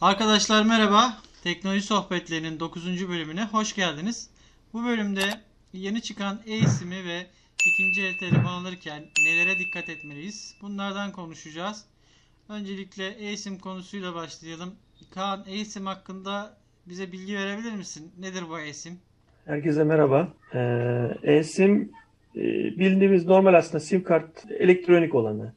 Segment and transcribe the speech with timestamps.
[0.00, 1.12] Arkadaşlar merhaba.
[1.44, 3.08] Teknoloji Sohbetlerinin 9.
[3.08, 4.30] bölümüne hoş geldiniz.
[4.72, 5.20] Bu bölümde
[5.72, 7.26] yeni çıkan e-SIM'i ve
[7.66, 10.54] ikinci el telefon alırken nelere dikkat etmeliyiz?
[10.62, 11.84] Bunlardan konuşacağız.
[12.48, 14.74] Öncelikle e-SIM konusuyla başlayalım.
[15.14, 18.12] Kaan e-SIM hakkında bize bilgi verebilir misin?
[18.20, 18.98] Nedir bu e-SIM?
[19.46, 20.28] Herkese merhaba.
[20.54, 20.58] Ee,
[21.22, 21.92] e-SIM
[22.36, 22.40] e,
[22.78, 25.52] bildiğimiz normal aslında sim kart elektronik olanı.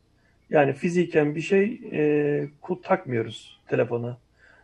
[0.49, 2.49] Yani fiziken bir şey e,
[2.83, 4.17] takmıyoruz telefona.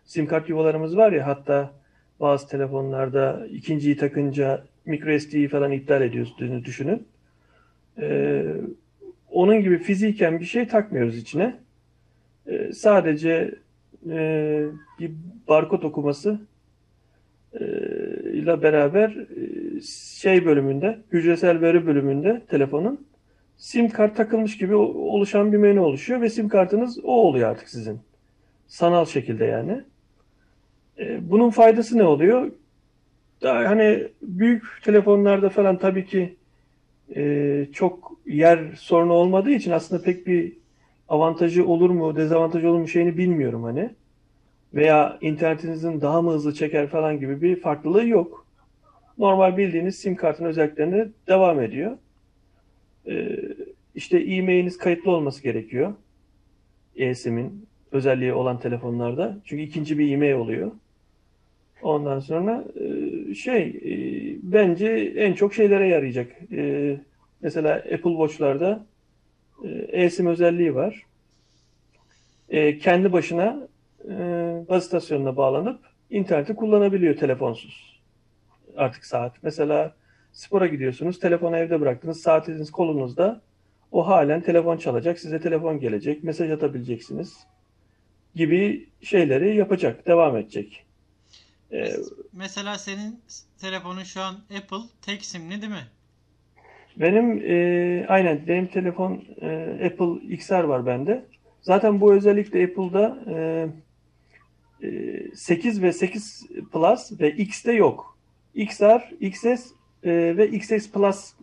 [0.07, 1.73] Sim kart yuvalarımız var ya hatta
[2.19, 7.07] bazı telefonlarda ikinciyi takınca micro SD'yi falan iptal ediyorsunuz düşünün.
[7.99, 8.45] Ee,
[9.31, 11.55] onun gibi fiziken bir şey takmıyoruz içine.
[12.47, 13.55] Ee, sadece
[14.09, 14.65] e,
[14.99, 15.11] bir
[15.47, 16.39] barkod okuması
[17.53, 17.65] e,
[18.33, 23.07] ile beraber e, şey bölümünde, hücresel veri bölümünde telefonun
[23.57, 27.99] sim kart takılmış gibi oluşan bir menü oluşuyor ve sim kartınız o oluyor artık sizin.
[28.67, 29.83] Sanal şekilde yani.
[30.99, 32.51] E, bunun faydası ne oluyor?
[33.41, 36.35] Daha hani büyük telefonlarda falan tabii ki
[37.15, 40.53] e, çok yer sorunu olmadığı için aslında pek bir
[41.09, 43.89] avantajı olur mu, dezavantajı olur mu şeyini bilmiyorum hani.
[44.73, 48.45] Veya internetinizin daha mı hızlı çeker falan gibi bir farklılığı yok.
[49.17, 51.97] Normal bildiğiniz sim kartın özelliklerine devam ediyor.
[53.07, 53.39] Ee,
[53.95, 55.93] işte e-mailiniz kayıtlı olması gerekiyor.
[56.95, 59.37] eSIM'in özelliği olan telefonlarda.
[59.45, 60.71] Çünkü ikinci bir e-mail oluyor.
[61.81, 63.91] Ondan sonra e, şey e,
[64.43, 66.31] bence en çok şeylere yarayacak.
[66.51, 66.97] E,
[67.41, 68.85] mesela Apple Watch'larda
[69.87, 71.03] eSIM özelliği var.
[72.81, 73.67] Kendi başına
[74.69, 75.79] baz istasyonuna bağlanıp
[76.09, 78.01] interneti kullanabiliyor telefonsuz.
[78.77, 79.43] Artık saat.
[79.43, 79.95] Mesela
[80.31, 83.41] spora gidiyorsunuz, telefonu evde bıraktınız, saatiniz kolunuzda.
[83.91, 87.47] O halen telefon çalacak, size telefon gelecek, mesaj atabileceksiniz
[88.35, 90.86] gibi şeyleri yapacak, devam edecek.
[91.71, 93.19] E, Mes- Mesela senin
[93.61, 95.87] telefonun şu an Apple tek simli değil mi?
[96.97, 99.47] Benim e, aynen benim telefon e,
[99.85, 101.25] Apple XR var bende.
[101.61, 103.67] Zaten bu özellikle Apple'da e,
[104.87, 108.17] e, 8 ve 8 Plus ve X'te yok.
[108.55, 109.57] XR, XS e,
[110.37, 111.33] ve XS Plus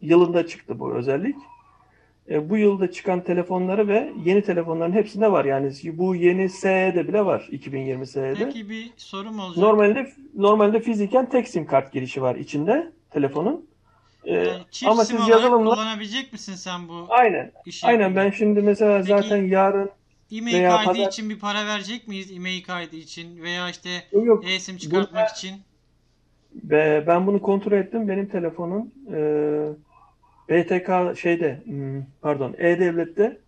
[0.00, 1.36] yılında çıktı bu özellik.
[2.28, 5.44] E, bu yılda çıkan telefonları ve yeni telefonların hepsinde var.
[5.44, 8.34] Yani bu yeni SE'de bile var 2020 SE'de.
[8.44, 9.58] Peki bir sorum olacak.
[9.62, 13.66] Normalde normalde fiziken tek sim kart girişi var içinde telefonun.
[14.24, 17.86] E, Yani çift ama sim siz yazılımla kullanabilecek misin sen bu aynen işi?
[17.86, 19.90] Aynen ben şimdi mesela Peki, zaten yarın
[20.32, 22.32] e-mail veya kaydı pazar- için bir para verecek miyiz?
[22.32, 25.56] E-mail kaydı için veya işte yok e-sim çıkartmak Burada- için.
[26.54, 28.08] Be- ben bunu kontrol ettim.
[28.08, 29.18] Benim telefonun e,
[30.50, 33.38] BTK şeyde hmm, pardon E-Devlet'te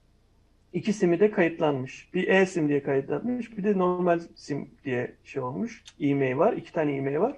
[0.73, 2.09] iki simi de kayıtlanmış.
[2.15, 3.59] Bir e-sim diye kayıtlanmış.
[3.59, 5.85] Bir de normal sim diye şey olmuş.
[6.01, 6.53] E-mail var.
[6.53, 7.37] iki tane e-mail var.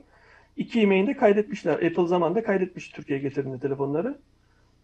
[0.57, 1.73] İki e-mail'i de kaydetmişler.
[1.73, 4.19] Apple zamanında kaydetmiş Türkiye'ye getirdiğinde telefonları.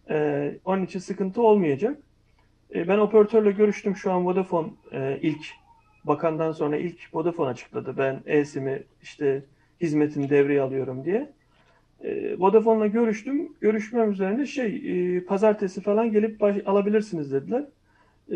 [0.09, 1.97] E, onun için sıkıntı olmayacak.
[2.75, 3.95] E, ben operatörle görüştüm.
[3.95, 5.45] Şu an Vodafone e, ilk
[6.03, 7.97] bakandan sonra ilk Vodafone açıkladı.
[7.97, 9.43] Ben e-sim'i işte
[9.81, 11.31] hizmetini devreye alıyorum diye.
[12.03, 13.53] E, Vodafone'la görüştüm.
[13.61, 14.81] Görüşmem üzerine şey
[15.17, 17.63] e, pazartesi falan gelip baş- alabilirsiniz dediler.
[18.31, 18.35] E,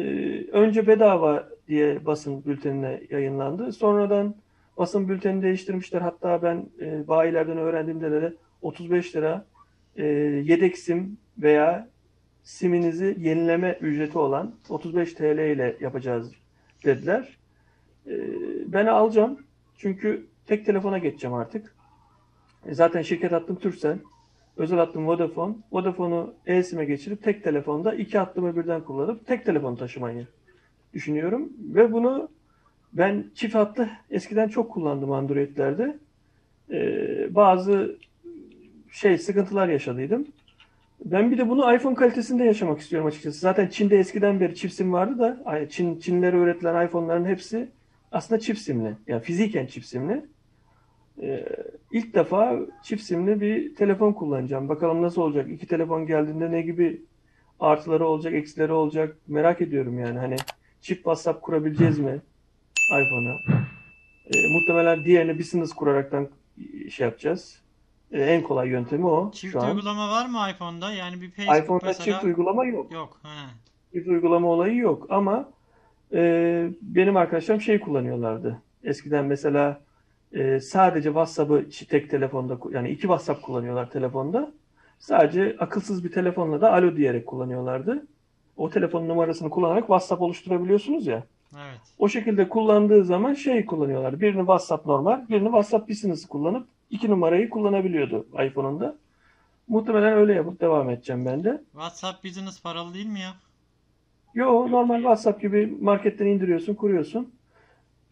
[0.51, 3.71] önce bedava diye basın bültenine yayınlandı.
[3.71, 4.35] Sonradan
[4.77, 6.01] basın bültenini değiştirmişler.
[6.01, 9.45] Hatta ben e, bayilerden öğrendiğimde de 35 lira
[9.95, 10.05] e,
[10.45, 11.89] yedek sim veya
[12.43, 16.31] siminizi yenileme ücreti olan 35 TL ile yapacağız
[16.85, 17.37] dediler.
[18.07, 18.13] E,
[18.65, 19.39] ben alacağım.
[19.77, 21.74] Çünkü tek telefona geçeceğim artık.
[22.65, 23.97] E, Zaten şirket hattım Turkcell.
[24.57, 25.55] Özel hattım Vodafone.
[25.71, 30.27] Vodafone'u eSIM'e geçirip tek telefonda iki hattımı birden kullanıp tek telefon taşımayı
[30.93, 31.49] düşünüyorum.
[31.59, 32.29] Ve bunu
[32.93, 35.97] ben çift hatlı eskiden çok kullandım Android'lerde.
[36.71, 37.97] E, bazı
[38.91, 40.27] şey sıkıntılar yaşadıydım.
[41.05, 43.39] Ben bir de bunu iPhone kalitesinde yaşamak istiyorum açıkçası.
[43.39, 47.67] Zaten Çin'de eskiden beri çift sim vardı da Çin Çinlere üretilen iPhone'ların hepsi
[48.11, 48.93] aslında çift simli.
[49.07, 50.25] Yani fiziken çift simli.
[51.21, 51.45] Ee,
[51.91, 54.69] ilk defa çift simli bir telefon kullanacağım.
[54.69, 55.49] Bakalım nasıl olacak?
[55.51, 57.01] İki telefon geldiğinde ne gibi
[57.59, 60.19] artıları olacak, eksileri olacak merak ediyorum yani.
[60.19, 60.35] Hani
[60.81, 62.21] çift WhatsApp kurabileceğiz mi
[62.91, 63.61] iPhone'a?
[64.25, 66.29] Ee, muhtemelen diğerini business kuraraktan
[66.89, 67.61] şey yapacağız.
[68.11, 69.69] Ee, en kolay yöntemi o Çift şu an.
[69.75, 70.91] uygulama var mı iPhone'da?
[70.93, 72.91] Yani bir Facebook iPhone'da mesela çift uygulama yok.
[72.91, 73.19] yok.
[73.23, 73.29] He.
[73.93, 75.49] Çift uygulama olayı yok ama
[76.13, 78.61] e, benim arkadaşlarım şey kullanıyorlardı.
[78.83, 79.81] Eskiden mesela
[80.35, 84.51] e, sadece WhatsApp'ı tek telefonda yani iki WhatsApp kullanıyorlar telefonda.
[84.99, 88.07] Sadece akılsız bir telefonla da alo diyerek kullanıyorlardı.
[88.57, 91.23] O telefonun numarasını kullanarak WhatsApp oluşturabiliyorsunuz ya.
[91.53, 91.81] Evet.
[91.99, 94.21] O şekilde kullandığı zaman şey kullanıyorlar.
[94.21, 98.95] Birini WhatsApp normal, birini WhatsApp Business kullanıp iki numarayı kullanabiliyordu iPhone'unda.
[99.67, 101.61] Muhtemelen öyle yapıp devam edeceğim ben de.
[101.71, 103.33] WhatsApp Business paralı değil mi ya?
[104.33, 107.33] Yo normal WhatsApp gibi marketten indiriyorsun, kuruyorsun.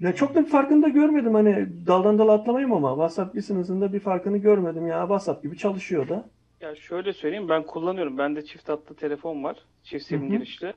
[0.03, 3.93] Ya çok da bir farkını da görmedim hani daldan dala atlamayayım ama WhatsApp Business'ın da
[3.93, 5.01] bir farkını görmedim ya.
[5.01, 6.25] WhatsApp gibi çalışıyor da.
[6.61, 8.17] Ya şöyle söyleyeyim ben kullanıyorum.
[8.17, 9.57] Bende çift hatlı telefon var.
[9.83, 10.73] Çift sim girişli.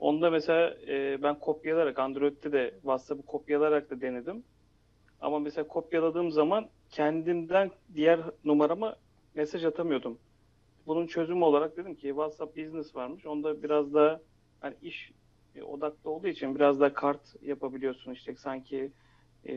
[0.00, 4.42] Onda mesela e, ben kopyalayarak Android'de de WhatsApp'ı kopyalayarak da denedim.
[5.20, 8.96] Ama mesela kopyaladığım zaman kendimden diğer numarama
[9.34, 10.18] mesaj atamıyordum.
[10.86, 13.26] Bunun çözümü olarak dedim ki WhatsApp Business varmış.
[13.26, 14.20] Onda biraz daha
[14.60, 15.12] hani iş
[15.56, 18.92] e, odaklı olduğu için biraz daha kart yapabiliyorsun işte sanki
[19.48, 19.54] e,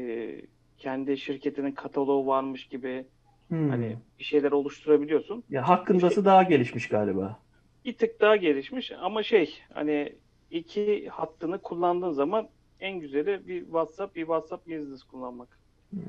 [0.77, 3.05] kendi şirketinin kataloğu varmış gibi
[3.49, 3.69] Hmm.
[3.69, 5.43] hani bir şeyler oluşturabiliyorsun.
[5.49, 7.39] Ya hakkındası daha gelişmiş galiba.
[7.85, 10.15] bir tık daha gelişmiş ama şey hani
[10.51, 12.49] iki hattını kullandığın zaman
[12.79, 15.59] en güzeli bir WhatsApp bir WhatsApp Business kullanmak.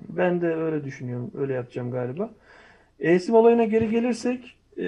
[0.09, 1.31] Ben de öyle düşünüyorum.
[1.35, 2.31] Öyle yapacağım galiba.
[3.01, 4.85] E-sim olayına geri gelirsek e,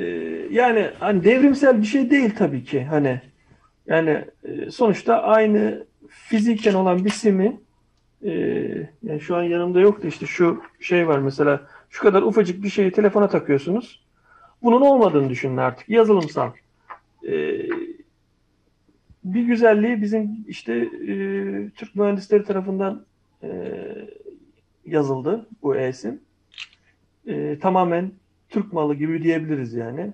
[0.51, 2.85] yani hani devrimsel bir şey değil tabii ki.
[2.85, 3.21] Hani
[3.87, 7.61] yani e, sonuçta aynı fiziken olan bir simi
[8.25, 8.31] e,
[9.03, 12.93] yani şu an yanımda yoktu işte şu şey var mesela şu kadar ufacık bir şeyi
[12.93, 14.03] telefona takıyorsunuz.
[14.63, 15.89] Bunun olmadığını düşünün artık.
[15.89, 16.51] Yazılımsal.
[17.27, 17.33] E,
[19.25, 20.75] bir güzelliği bizim işte
[21.09, 21.15] e,
[21.71, 23.05] Türk mühendisleri tarafından
[23.43, 23.49] e,
[24.87, 26.21] yazıldı bu e-sim.
[27.27, 28.13] E, tamamen
[28.49, 30.13] Türk malı gibi diyebiliriz yani.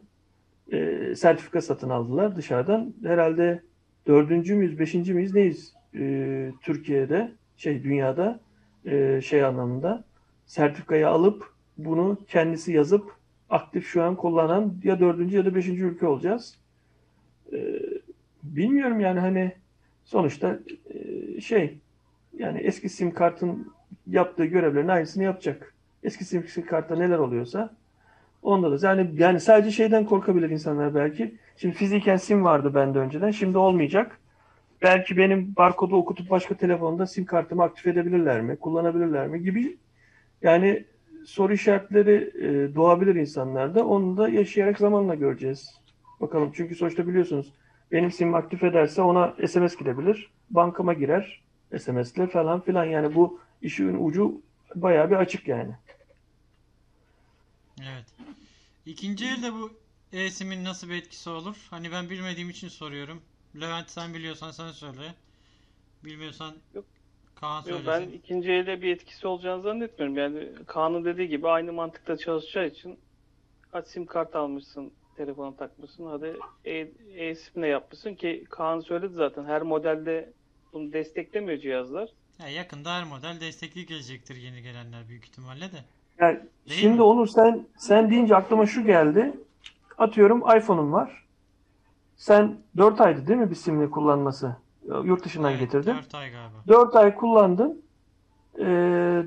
[0.73, 2.94] E, sertifika satın aldılar dışarıdan.
[3.03, 3.62] Herhalde
[4.06, 8.41] dördüncü müyüz, beşinci miyiz neyiz e, Türkiye'de, şey dünyada
[8.85, 10.05] e, şey anlamında
[10.47, 13.12] sertifikayı alıp bunu kendisi yazıp
[13.50, 16.59] aktif şu an kullanan ya dördüncü ya da beşinci ülke olacağız.
[17.53, 17.81] E,
[18.43, 19.53] bilmiyorum yani hani
[20.05, 20.59] sonuçta
[20.94, 21.79] e, şey
[22.38, 23.73] yani eski sim kartın
[24.06, 25.75] yaptığı görevlerin aynısını yapacak.
[26.03, 27.76] Eski sim kartta neler oluyorsa
[28.43, 31.35] onda da yani yani sadece şeyden korkabilir insanlar belki.
[31.56, 33.31] Şimdi fiziken sim vardı bende önceden.
[33.31, 34.19] Şimdi olmayacak.
[34.82, 38.56] Belki benim barkodu okutup başka telefonda sim kartımı aktif edebilirler mi?
[38.56, 39.43] Kullanabilirler mi?
[39.43, 39.76] Gibi
[40.43, 40.85] yani
[41.26, 43.87] soru işaretleri e, doğabilir insanlarda.
[43.87, 45.81] Onu da yaşayarak zamanla göreceğiz.
[46.20, 47.52] Bakalım çünkü sonuçta biliyorsunuz
[47.93, 50.31] benim sim aktif ederse ona SMS gidebilir.
[50.50, 51.43] Bankama girer.
[51.79, 54.40] SMS'le falan filan yani bu işin ucu
[54.75, 55.70] bayağı bir açık yani.
[57.83, 58.07] Evet.
[58.87, 59.73] İkinci elde bu
[60.13, 61.67] e-simin nasıl bir etkisi olur?
[61.71, 63.23] Hani ben bilmediğim için soruyorum.
[63.61, 65.15] Levent sen biliyorsan sen söyle.
[66.05, 66.85] Bilmiyorsan Yok.
[67.35, 67.87] Kaan Yok, söylesin.
[68.13, 70.17] ben ikinci elde bir etkisi olacağını zannetmiyorum.
[70.17, 73.01] Yani Kaan'ın dediği gibi aynı mantıkta çalışacağı için
[73.73, 76.07] kaç sim kart almışsın, telefona takmışsın.
[76.07, 80.33] Hadi e- e-simle yapmışsın ki Kaan söyledi zaten her modelde
[80.73, 82.09] bunu desteklemiyor cihazlar.
[82.39, 85.85] Ya yakında her model destekli gelecektir yeni gelenler büyük ihtimalle de.
[86.20, 86.38] Yani
[86.69, 87.03] Değil şimdi mi?
[87.03, 89.32] Onur sen sen deyince aklıma şu geldi.
[89.99, 91.25] Atıyorum iPhone'un var.
[92.17, 94.56] Sen 4 aydı değil mi bir simli kullanması?
[95.05, 95.94] Yurt dışından Evet, getirdin.
[95.94, 96.56] 4 ay galiba.
[96.69, 97.82] 4 ay kullandın.
[98.59, 98.65] Ee,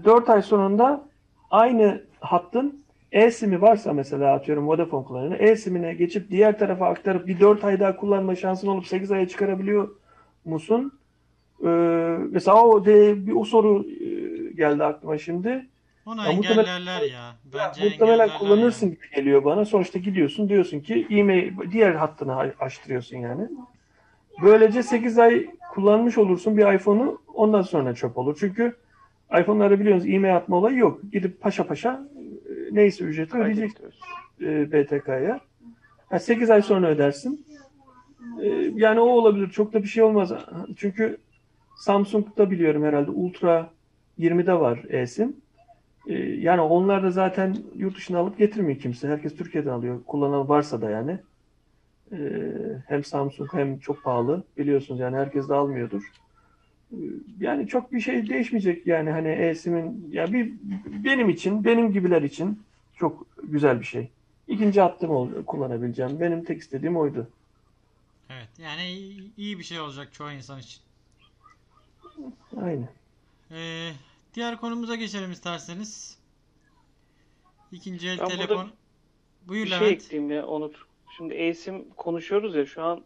[0.06, 1.08] 4 ay sonunda
[1.52, 5.40] aynı hattın e-simi varsa mesela atıyorum Vodafone kullanıyor.
[5.40, 9.90] E-simine geçip diğer tarafa aktarıp bir 4 ay daha kullanma şansın olup 8 aya çıkarabiliyor
[10.46, 11.00] musun?
[11.64, 11.68] Ee,
[12.32, 14.06] mesela o de, bir o soru e,
[14.54, 15.68] geldi aklıma şimdi.
[16.06, 17.36] Onu Ya muhtemelen- engellerler ya.
[17.46, 18.96] Bence Muhtemelen engellerler kullanırsın yani.
[18.96, 19.66] gibi geliyor bana.
[19.66, 23.48] Sonuçta gidiyorsun diyorsun ki e-mail diğer hattını a- açtırıyorsun yani.
[24.44, 28.38] Böylece 8 ay kullanmış olursun bir iPhone'u ondan sonra çöp olur.
[28.40, 28.76] Çünkü
[29.42, 31.02] iPhone'larda biliyorsunuz e-mail atma olayı yok.
[31.12, 32.08] Gidip paşa paşa
[32.50, 33.72] e, neyse ücreti ödeyecek
[34.42, 35.40] e, BTK'ya.
[36.10, 37.46] Ha, 8 ay sonra ödersin.
[38.42, 39.50] E, yani o olabilir.
[39.50, 40.32] Çok da bir şey olmaz.
[40.78, 41.18] Çünkü
[41.78, 43.70] Samsung'da biliyorum herhalde Ultra
[44.20, 45.41] 20'de var eSIM.
[46.08, 49.08] E, yani onlar da zaten yurt dışına alıp getirmiyor kimse.
[49.08, 50.04] Herkes Türkiye'den alıyor.
[50.08, 51.20] Kullanan varsa da yani.
[52.12, 52.18] E,
[52.88, 54.44] hem Samsung hem çok pahalı.
[54.58, 56.12] Biliyorsunuz yani herkes de almıyordur.
[56.92, 56.98] E,
[57.40, 60.54] Yani çok bir şey değişmeyecek yani hani eSIM'in ya bir
[61.04, 62.64] benim için, benim gibiler için
[62.96, 64.10] çok güzel bir şey.
[64.48, 66.20] İkinci hattım ol, kullanabileceğim.
[66.20, 67.28] Benim tek istediğim oydu.
[68.30, 68.50] Evet.
[68.60, 70.82] Yani iyi, iyi bir şey olacak çoğu insan için.
[72.62, 72.90] Aynen.
[73.52, 73.92] Ee,
[74.34, 76.18] diğer konumuza geçelim isterseniz.
[77.72, 78.72] İkinci el Ben burada telefon.
[79.48, 79.92] Buyur Bir şey Levent.
[80.04, 80.88] ekleyeyim ya Onur.
[81.18, 83.04] Şimdi eSIM konuşuyoruz ya şu an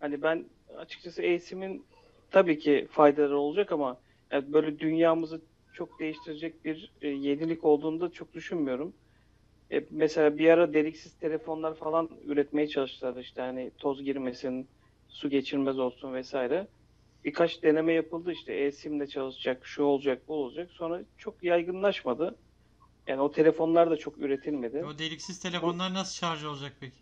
[0.00, 0.44] hani ben
[0.76, 1.84] açıkçası eSIM'in
[2.30, 3.98] tabii ki faydaları olacak ama
[4.30, 5.40] yani böyle dünyamızı
[5.72, 8.92] çok değiştirecek bir e, yenilik olduğunu da çok düşünmüyorum.
[9.72, 14.68] E, mesela bir ara deliksiz telefonlar falan üretmeye çalıştılar işte hani toz girmesin,
[15.08, 16.66] su geçirmez olsun vesaire.
[17.24, 20.70] Birkaç deneme yapıldı işte e-simle çalışacak, şu olacak, bu olacak.
[20.72, 22.38] Sonra çok yaygınlaşmadı.
[23.06, 24.84] Yani o telefonlar da çok üretilmedi.
[24.84, 26.96] O deliksiz telefonlar nasıl şarj olacak peki?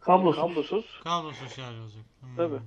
[0.00, 0.40] Kablosuz.
[0.40, 1.00] Kablosuz.
[1.04, 2.04] Kablosuz şarj olacak.
[2.20, 2.36] Hmm.
[2.36, 2.58] Tabii.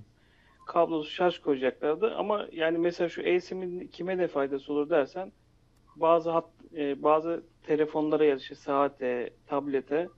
[0.68, 5.32] Kablosuz şarj koyacaklardı ama yani mesela şu e-sim'in kime ne faydası olur dersen
[5.96, 10.10] bazı hat, e, bazı telefonlara ya da işte saate, tablete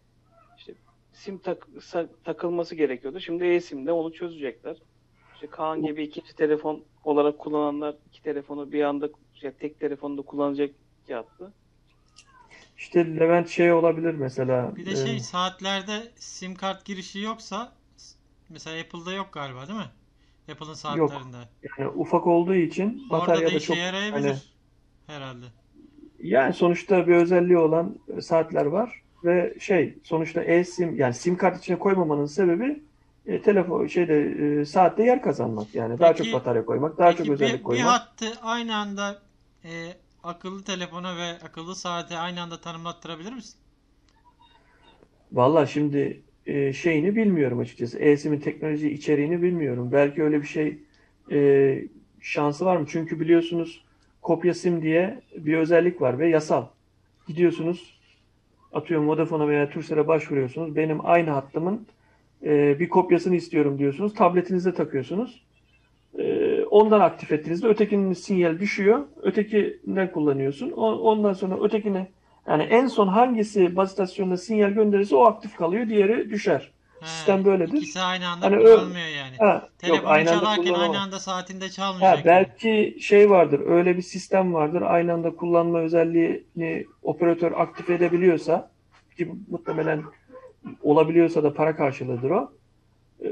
[0.58, 0.74] işte
[1.14, 3.20] sim tak, sa- takılması gerekiyordu.
[3.20, 4.78] Şimdi e-sim'de onu çözecekler.
[5.40, 9.10] İşte Kaan gibi ikinci telefon olarak kullananlar iki telefonu bir anda
[9.42, 10.72] ya tek telefonda kullanacak
[11.08, 11.54] yaptı.
[12.78, 14.76] İşte Levent şey olabilir mesela.
[14.76, 17.72] Bir de e, şey saatlerde sim kart girişi yoksa
[18.50, 19.90] mesela Apple'da yok galiba değil mi?
[20.52, 21.38] Apple'ın saatlerinde.
[21.80, 24.38] yani ufak olduğu için Orada da bataryada işe çok yarayabilir hani
[25.08, 25.46] herhalde.
[26.24, 31.80] yani sonuçta bir özelliği olan saatler var ve şey sonuçta e-sim yani sim kart içine
[31.80, 32.89] koymamanın sebebi
[33.30, 34.22] e, telefon şeyde
[34.62, 37.64] e, saatte yer kazanmak yani daha Peki- çok batarya koymak, daha çok özellik bir, bir
[37.64, 37.88] koymak.
[37.92, 39.18] hattı aynı anda
[39.64, 39.70] e,
[40.24, 43.60] akıllı telefona ve akıllı saate aynı anda tanımlattırabilir misin?
[45.32, 48.00] Valla şimdi e, şeyini bilmiyorum açıkçası.
[48.00, 49.92] E-sim'in teknoloji içeriğini bilmiyorum.
[49.92, 50.80] Belki öyle bir şey
[51.32, 51.82] e,
[52.22, 52.86] şansı var mı?
[52.90, 53.84] Çünkü biliyorsunuz
[54.22, 56.66] kopya sim diye bir özellik var ve yasal.
[57.28, 58.00] Gidiyorsunuz
[58.74, 60.76] atıyorum Vodafone'a veya Turkcell'e başvuruyorsunuz.
[60.76, 61.88] Benim aynı hattımın
[62.46, 64.14] e, bir kopyasını istiyorum diyorsunuz.
[64.14, 65.44] Tabletinize takıyorsunuz.
[66.20, 69.00] E, ondan aktif ettiğinizde ötekinin sinyal düşüyor.
[69.22, 70.72] Ötekinden kullanıyorsun.
[70.72, 72.08] O- Ondan sonra ötekine
[72.48, 76.72] yani en son hangisi baz istasyonuna sinyal gönderirse o aktif kalıyor, diğeri düşer.
[77.00, 77.78] He, Sistem böyledir.
[77.78, 79.38] İkisi aynı anda Hani kullanılmıyor yani.
[79.38, 80.90] Ha, yok Telefonu aynı anda çalarken kullanamaz.
[80.90, 82.26] aynı anda saatinde Ha, çalmayacak.
[82.26, 82.26] yani.
[82.26, 84.82] belki şey vardır, öyle bir sistem vardır.
[84.82, 88.72] Aynı anda kullanma özelliğini operatör aktif edebiliyorsa
[89.18, 90.04] ki muhtemelen
[90.84, 92.52] olabiliyorsa da para karşılığıdır o.
[93.24, 93.30] Ee,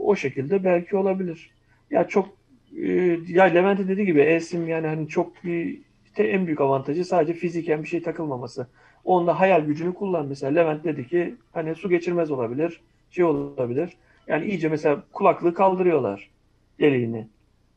[0.00, 1.50] o şekilde belki olabilir.
[1.90, 2.28] Ya çok
[2.76, 7.32] e, ya Levent'in dediği gibi eSIM yani hani çok bir işte en büyük avantajı sadece
[7.32, 8.66] fiziken bir şey takılmaması.
[9.04, 10.52] Onda hayal gücünü kullan mesela.
[10.52, 13.96] Levent dedi ki hani su geçirmez olabilir, şey olabilir.
[14.26, 16.30] Yani iyice mesela kulaklığı kaldırıyorlar
[16.80, 17.28] deliğini.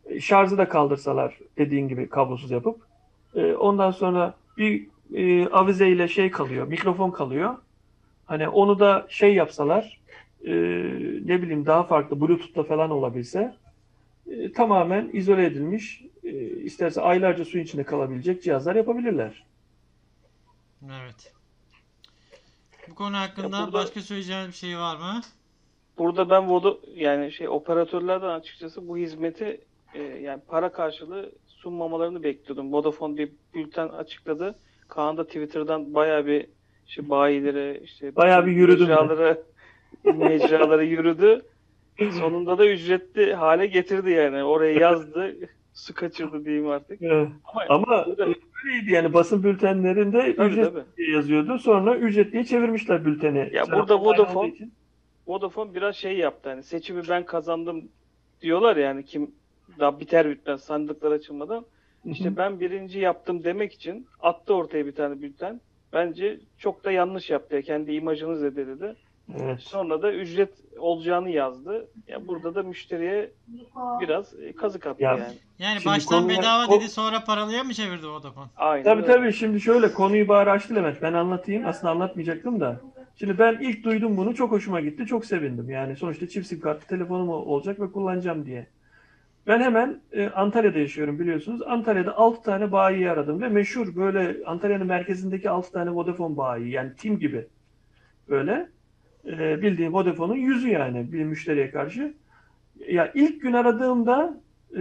[0.06, 2.82] E, Şarjı da kaldırsalar dediğin gibi kablosuz yapıp
[3.36, 7.56] e, ondan sonra bir e, avize ile şey kalıyor, mikrofon kalıyor.
[8.32, 10.00] Hani onu da şey yapsalar
[10.46, 10.52] e,
[11.26, 13.56] ne bileyim daha farklı Bluetooth'la falan olabilse
[14.28, 19.44] e, tamamen izole edilmiş e, isterse aylarca suyun içinde kalabilecek cihazlar yapabilirler.
[20.86, 21.34] Evet.
[22.90, 25.22] Bu konu hakkında Ya burada- başka söyleyeceğiniz bir şey var mı?
[25.98, 29.62] Burada ben Vodo yani şey operatörlerden açıkçası bu hizmeti
[29.94, 32.74] e, yani para karşılığı sunmamalarını bekliyordum.
[32.74, 34.56] Vodafone bir bülten açıkladı.
[34.88, 36.48] Kaan da Twitter'dan bayağı bir
[36.92, 39.38] işte bayilere işte Bayağı bir yürüdü mecralara
[40.04, 41.42] mecralara yürüdü.
[42.20, 44.44] Sonunda da ücretli hale getirdi yani.
[44.44, 45.36] Oraya yazdı.
[45.74, 47.02] Su kaçırdı diyeyim artık.
[47.02, 47.12] E,
[47.46, 48.06] Ama, ama
[48.66, 50.84] öyleydi yani basın bültenlerinde Tabii, ücret tabii.
[50.98, 51.60] diye yazıyordu.
[51.60, 53.38] Sonra ücretliye çevirmişler bülteni.
[53.38, 54.70] Ya Telefon burada Vodafone-.
[55.28, 57.84] Vodafone biraz şey yaptı hani seçimi ben kazandım
[58.42, 59.32] diyorlar yani kim
[59.80, 61.66] daha biter bitmez sandıklar açılmadan.
[62.06, 65.62] İşte ben birinci yaptım demek için attı ortaya bir tane bülten.
[65.94, 67.56] Bence çok da yanlış yaptı.
[67.56, 68.96] ya, Kendi imajını zedeledi.
[69.40, 69.60] Evet.
[69.60, 71.88] Sonra da ücret olacağını yazdı.
[72.08, 73.32] Ya burada da müşteriye
[74.02, 75.24] biraz e, kazık attı Ya, yani.
[75.60, 78.48] Yani Şimdi baştan bedava o- dedi sonra paralıya mı çevirdi Vodafone?
[78.58, 79.14] Aynen Tabii öyle.
[79.14, 81.02] tabii şimdi şöyle konuyu bari açtı Levent.
[81.02, 81.66] Ben anlatayım.
[81.68, 82.82] Aslında anlatmayacaktım da.
[83.16, 84.36] Şimdi ben ilk duydum bunu.
[84.36, 85.06] Çok hoşuma gitti.
[85.06, 85.70] Çok sevindim.
[85.70, 88.68] Yani sonuçta çift sim kartlı telefonum olacak ve kullanacağım diye.
[89.48, 91.62] Ben hemen e, Antalya'da yaşıyorum biliyorsunuz.
[91.62, 96.92] Antalya'da 6 tane bayi aradım ve meşhur böyle Antalya'nın merkezindeki 6 tane Vodafone bayi yani
[96.98, 97.48] tim gibi.
[98.30, 98.70] Böyle
[99.26, 102.14] e, bildiğin Vodafone'un yüzü yani bir müşteriye karşı.
[102.88, 104.38] Ya ilk gün aradığımda
[104.76, 104.80] e,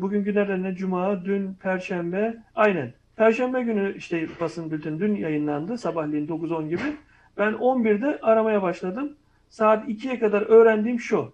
[0.00, 0.74] bugün günlerden ne?
[0.74, 2.36] Cuma, dün Perşembe.
[2.54, 2.92] Aynen.
[3.16, 5.78] Perşembe günü işte basın bülteni dün yayınlandı.
[5.78, 6.82] Sabahleyin 9-10 gibi.
[7.38, 9.16] Ben 11'de aramaya başladım.
[9.50, 11.32] Saat 2'ye kadar öğrendiğim şu.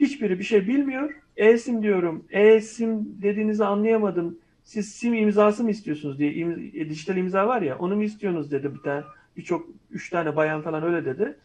[0.00, 1.14] Hiçbiri bir şey bilmiyor.
[1.40, 2.24] E-sim diyorum.
[2.30, 4.38] E-sim dediğinizi anlayamadım.
[4.64, 8.50] Siz sim imzası mı istiyorsunuz diye im- e, dijital imza var ya onu mu istiyorsunuz
[8.52, 9.02] dedi bir tane.
[9.36, 11.38] Birçok üç tane bayan falan öyle dedi.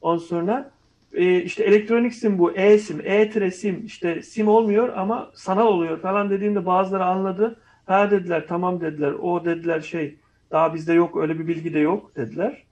[0.00, 0.70] Ondan sonra
[1.12, 6.66] e, işte elektronik sim bu e-sim, e-sim işte sim olmuyor ama sanal oluyor falan dediğimde
[6.66, 7.60] bazıları anladı.
[7.86, 9.12] Ha dediler tamam dediler.
[9.12, 10.18] O dediler şey
[10.50, 12.64] daha bizde yok öyle bir bilgi de yok dediler.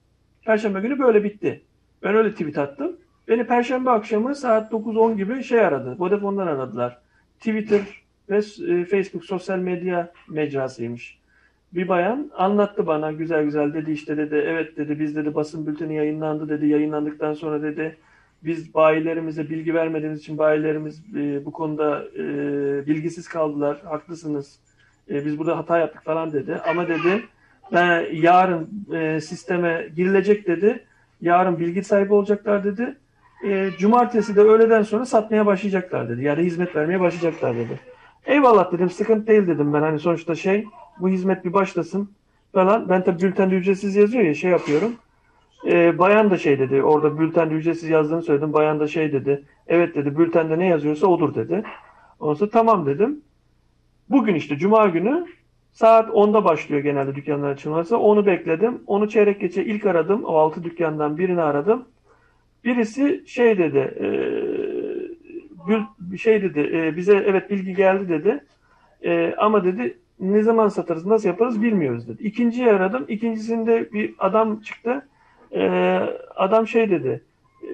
[0.47, 1.67] Perşembe günü böyle bitti.
[2.03, 3.00] Ben öyle tweet attım.
[3.29, 5.97] Beni Perşembe akşamı saat 9-10 gibi şey aradı.
[5.99, 6.99] Vodafone'dan aradılar.
[7.39, 7.81] Twitter
[8.31, 11.19] ve e, Facebook sosyal medya mecrasıymış.
[11.73, 15.95] Bir bayan anlattı bana güzel güzel dedi işte dedi evet dedi biz dedi basın bülteni
[15.95, 17.97] yayınlandı dedi yayınlandıktan sonra dedi
[18.45, 22.23] biz bayilerimize bilgi vermediğimiz için bayilerimiz e, bu konuda e,
[22.87, 23.81] bilgisiz kaldılar.
[23.85, 24.59] Haklısınız.
[25.09, 26.55] Biz burada hata yaptık falan dedi.
[26.69, 27.25] Ama dedi
[27.73, 28.69] ben yarın
[29.19, 30.85] sisteme girilecek dedi.
[31.21, 32.97] Yarın bilgi sahibi olacaklar dedi.
[33.45, 36.25] E, cumartesi de öğleden sonra satmaya başlayacaklar dedi.
[36.25, 37.81] Yani hizmet vermeye başlayacaklar dedi.
[38.27, 39.83] Eyvallah dedim sıkıntı değil dedim ben.
[39.83, 40.65] Hani sonuçta şey
[41.01, 42.11] bu hizmet bir başlasın
[42.53, 42.89] falan.
[42.89, 44.93] Ben tabii bültende ücretsiz yazıyor ya şey yapıyorum.
[45.67, 46.83] E, bayan da şey dedi.
[46.83, 48.53] Orada bültende ücretsiz yazdığını söyledim.
[48.53, 49.45] Bayan da şey dedi.
[49.69, 51.63] Evet dedi bültende ne yazıyorsa odur dedi.
[52.21, 53.21] Ondan tamam dedim.
[54.11, 55.27] Bugün işte cuma günü
[55.73, 57.99] saat 10'da başlıyor genelde dükkanlar açılması.
[57.99, 58.83] Onu bekledim.
[58.87, 60.25] Onu çeyrek geçe ilk aradım.
[60.25, 61.85] O 6 dükkandan birini aradım.
[62.65, 63.79] Birisi şey dedi.
[63.79, 64.07] E,
[66.17, 66.61] şey dedi.
[66.61, 68.45] E, bize evet bilgi geldi dedi.
[69.03, 72.23] E, ama dedi ne zaman satarız, nasıl yaparız bilmiyoruz dedi.
[72.23, 73.05] İkinciyi aradım.
[73.09, 75.09] İkincisinde bir adam çıktı.
[75.53, 75.69] E,
[76.37, 77.23] adam şey dedi.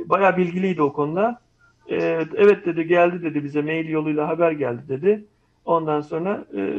[0.07, 1.41] Bayağı bilgiliydi o konuda.
[1.89, 1.97] E,
[2.37, 5.25] evet dedi geldi dedi bize mail yoluyla haber geldi dedi.
[5.65, 6.73] Ondan sonra e,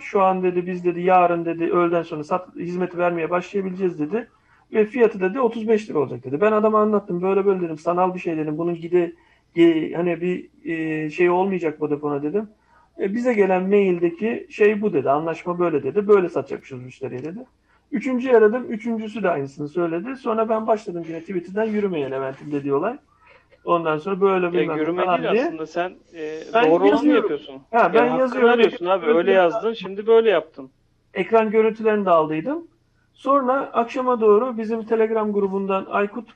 [0.00, 4.28] şu an dedi biz dedi yarın dedi öğleden sonra sat, hizmeti vermeye başlayabileceğiz dedi.
[4.72, 6.40] Ve fiyatı dedi 35 lira olacak dedi.
[6.40, 8.58] Ben adama anlattım böyle böyle dedim sanal bir şey dedim.
[8.58, 9.12] Bunun gide
[9.96, 12.48] hani bir e, şey olmayacak Vodafone'a dedim.
[13.00, 15.10] E, bize gelen maildeki şey bu dedi.
[15.10, 16.08] Anlaşma böyle dedi.
[16.08, 17.38] Böyle satacakmışız müşteriye dedi.
[17.92, 18.66] Üçüncüyü aradım.
[18.68, 20.16] Üçüncüsü de aynısını söyledi.
[20.16, 22.96] Sonra ben başladım yine Twitter'dan yürümeye Levent'im dediği olay.
[23.64, 25.44] Ondan sonra böyle ne yürüme değil diye.
[25.44, 27.62] aslında sen e, Ben doğru olanı yapıyorsun.
[27.70, 28.88] Ha, ben Yani yazıyorum.
[28.88, 29.06] abi.
[29.06, 30.70] Öyle yazdın şimdi böyle yaptın.
[31.14, 32.66] ekran görüntülerini de aldıydım.
[33.18, 36.28] Sonra akşama doğru bizim Telegram grubundan Aykut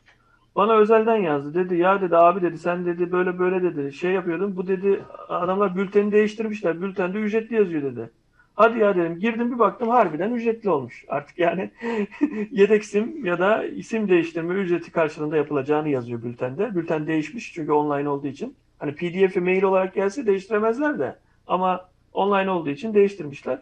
[0.56, 1.54] bana özelden yazdı.
[1.54, 4.56] Dedi ya dedi abi dedi sen dedi böyle böyle dedi şey yapıyordun.
[4.56, 6.82] Bu dedi adamlar bülteni değiştirmişler.
[6.82, 8.10] Bültende ücretli yazıyor dedi.
[8.54, 9.18] Hadi ya dedim.
[9.18, 11.04] Girdim bir baktım harbiden ücretli olmuş.
[11.08, 11.70] Artık yani
[12.50, 16.74] yedek sim ya da isim değiştirme ücreti karşılığında yapılacağını yazıyor bültende.
[16.74, 18.56] Bülten değişmiş çünkü online olduğu için.
[18.78, 21.16] Hani pdf'i mail olarak gelse değiştiremezler de.
[21.47, 23.58] Ama online olduğu için değiştirmişler.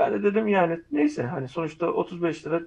[0.00, 2.62] Ben de dedim yani neyse hani sonuçta 35 lira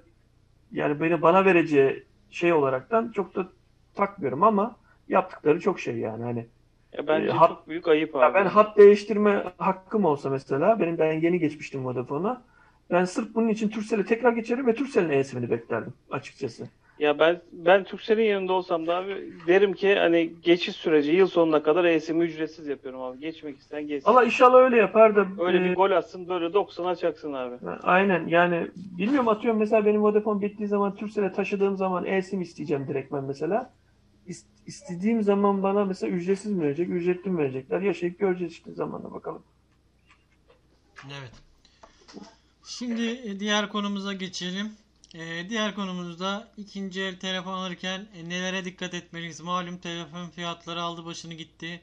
[0.72, 3.48] yani beni bana vereceği şey olaraktan çok da
[3.94, 4.76] takmıyorum ama
[5.08, 6.48] yaptıkları çok şey yani hani
[6.92, 8.34] Ya bence E, hat- çok büyük ayıp ya abi.
[8.34, 12.42] ben hat değiştirme hakkım olsa mesela benim ben yeni geçmiştim Vodafone'a
[12.90, 16.68] ben sırf bunun için Turkcell'e tekrar geçerim ve Turkcell'in e-simini beklerdim açıkçası.
[16.98, 21.62] Ya ben ben Turkcell'in yanında olsam da abi derim ki hani geçiş süreci yıl sonuna
[21.62, 23.18] kadar eSIM'i ücretsiz yapıyorum abi.
[23.20, 24.10] Geçmek isteyen geçsin.
[24.10, 27.56] Allah inşallah öyle yapar da Öyle e, bir gol atsın böyle 90'a çaksın abi.
[27.82, 33.12] Aynen yani bilmiyorum atıyorum mesela benim Vodafone bittiği zaman Turkcell'e taşıdığım zaman e-sim isteyeceğim direkt
[33.12, 33.74] ben mesela.
[34.26, 37.80] İst- istediğim zaman bana mesela ücretsiz mi verecek, ücretli mi verecekler?
[37.80, 39.42] Yaşayıp göreceğiz işte zamanla bakalım.
[41.06, 41.32] Evet.
[42.66, 44.72] Şimdi diğer konumuza geçelim.
[45.14, 49.40] E, diğer konumuzda ikinci el telefon alırken e, nelere dikkat etmeliyiz?
[49.40, 51.82] Malum telefon fiyatları aldı başını gitti.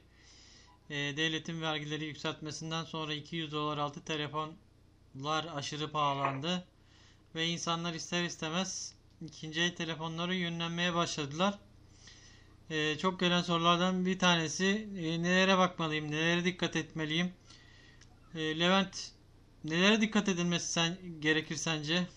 [0.90, 6.68] E, devletin vergileri yükseltmesinden sonra 200 dolar altı telefonlar aşırı pahalandı.
[7.36, 11.60] Ve insanlar ister istemez ikinci el telefonlara yönlenmeye başladılar.
[12.70, 17.34] E, çok gelen sorulardan bir tanesi e, nelere bakmalıyım, nelere dikkat etmeliyim?
[18.36, 19.12] E, Levent
[19.64, 22.08] Nelere dikkat edilmesi sen, gerekir sence?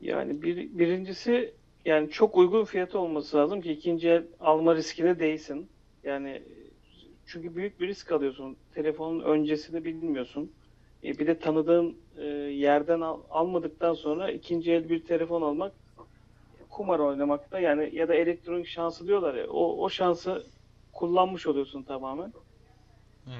[0.00, 1.54] Yani bir, birincisi
[1.84, 5.70] yani çok uygun fiyatı olması lazım ki ikinci el alma riskine değsin.
[6.02, 6.42] Yani
[7.26, 8.56] çünkü büyük bir risk alıyorsun.
[8.74, 10.52] Telefonun öncesini bilmiyorsun.
[11.04, 15.72] E, bir de tanıdığın e, yerden al- almadıktan sonra ikinci el bir telefon almak
[16.70, 20.46] kumar oynamakta yani ya da elektronik şansı diyorlar ya o, o şansı
[20.92, 22.32] kullanmış oluyorsun tamamen.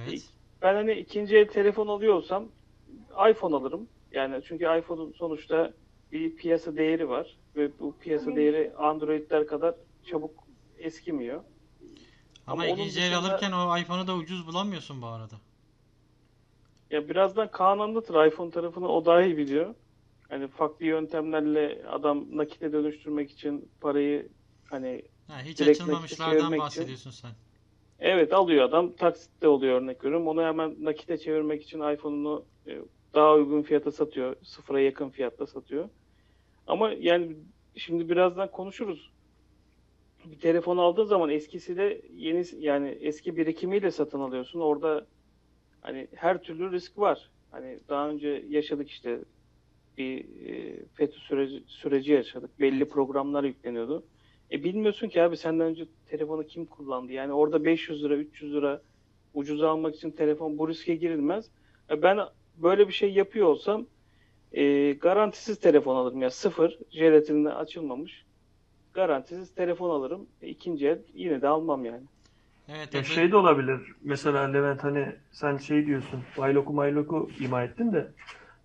[0.07, 0.23] Evet.
[0.63, 2.53] Ben hani ikinci el telefon alıyorsam
[3.31, 3.89] iPhone alırım.
[4.13, 5.73] Yani çünkü iPhone'un sonuçta
[6.13, 9.75] bir piyasa değeri var ve bu piyasa değeri Android'ler kadar
[10.11, 10.45] çabuk
[10.79, 11.45] eskimiyor.
[12.47, 15.35] Ama Ama ikinci el alırken o iPhone'u da ucuz bulamıyorsun bu arada.
[16.91, 19.75] Ya birazdan Kaan anlatır iPhone tarafını o daha iyi biliyor.
[20.29, 24.29] Hani farklı yöntemlerle adam nakite dönüştürmek için parayı
[24.71, 27.31] hani Ha, hiç açılmamışlardan bahsediyorsun sen.
[27.99, 28.97] Evet alıyor adam.
[28.97, 30.29] Taksitte oluyor örnek veriyorum.
[30.29, 32.79] Onu hemen nakite çevirmek için iPhone'unu e,
[33.15, 34.37] daha uygun fiyata satıyor.
[34.43, 35.89] Sıfıra yakın fiyatta satıyor.
[36.67, 37.37] Ama yani
[37.77, 39.11] şimdi birazdan konuşuruz.
[40.25, 44.61] Bir telefon aldığın zaman eskisiyle yeni yani eski birikimiyle satın alıyorsun.
[44.61, 45.07] Orada
[45.81, 47.31] hani her türlü risk var.
[47.51, 49.21] Hani daha önce yaşadık işte
[49.99, 52.61] bir e, FETÖ süreci, süreci yaşadık.
[52.61, 54.05] Belli programlar yükleniyordu.
[54.53, 57.13] E bilmiyorsun ki abi senden önce telefonu kim kullandı?
[57.13, 58.83] Yani orada 500 lira, 300 lira
[59.35, 61.51] ucuz almak için telefon bu riske girilmez.
[61.91, 62.19] E ben
[62.57, 63.87] böyle bir şey yapıyor olsam
[64.53, 68.25] e, garantisiz telefon alırım ya sıfır, jelatinle açılmamış.
[68.95, 70.27] garantisiz telefon alırım.
[70.43, 72.03] E, ikinci el yine de almam yani.
[72.69, 73.15] Evet, Efe.
[73.15, 73.81] şey de olabilir.
[74.03, 76.21] Mesela Levent hani sen şey diyorsun.
[76.39, 78.09] Bayloku mayloku ima ettin de.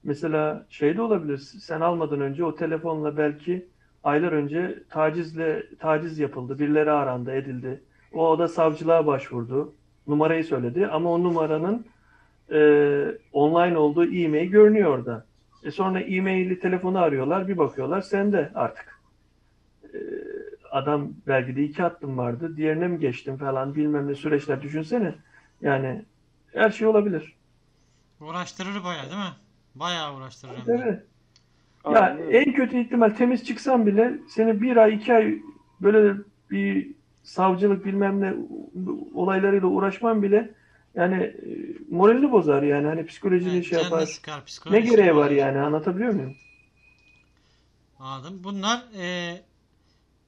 [0.04, 1.38] Mesela şey de olabilir.
[1.38, 3.68] Sen almadan önce o telefonla belki
[4.04, 6.60] aylar önce tacizle taciz yapıldı.
[6.60, 7.84] Birileri arandı, edildi.
[8.14, 9.74] O da savcılığa başvurdu.
[10.08, 11.86] Numarayı söyledi ama o numaranın
[12.52, 12.60] e,
[13.34, 15.26] online olduğu e-mail görünüyor orada.
[15.64, 17.48] E sonra e-maili telefonu arıyorlar.
[17.48, 19.00] Bir bakıyorlar sende artık.
[19.84, 19.98] E,
[20.72, 22.58] adam belki de iki hattım vardı.
[22.58, 25.16] Diğerine mi geçtim falan bilmem ne süreçler düşünsene.
[25.62, 26.06] Yani
[26.54, 27.36] her şey olabilir.
[28.22, 29.36] Uğraştırır bayağı değil mi?
[29.76, 30.84] Bayağı uğraştırır de.
[30.84, 31.04] Evet.
[31.86, 35.38] Ya Aynen en kötü ihtimal temiz çıksan bile seni bir ay iki ay
[35.82, 36.16] böyle
[36.52, 36.92] bir
[37.24, 38.34] savcılık bilmem ne
[39.14, 40.54] olaylarıyla uğraşman bile
[41.00, 41.34] yani e,
[41.90, 44.06] moralini bozar yani hani psikolojini Evet, şey yapar.
[44.06, 46.36] sıkar, Ne gereği var yani anlatabiliyor muyum?
[48.00, 48.42] Anladım.
[48.44, 49.36] Bunlar e,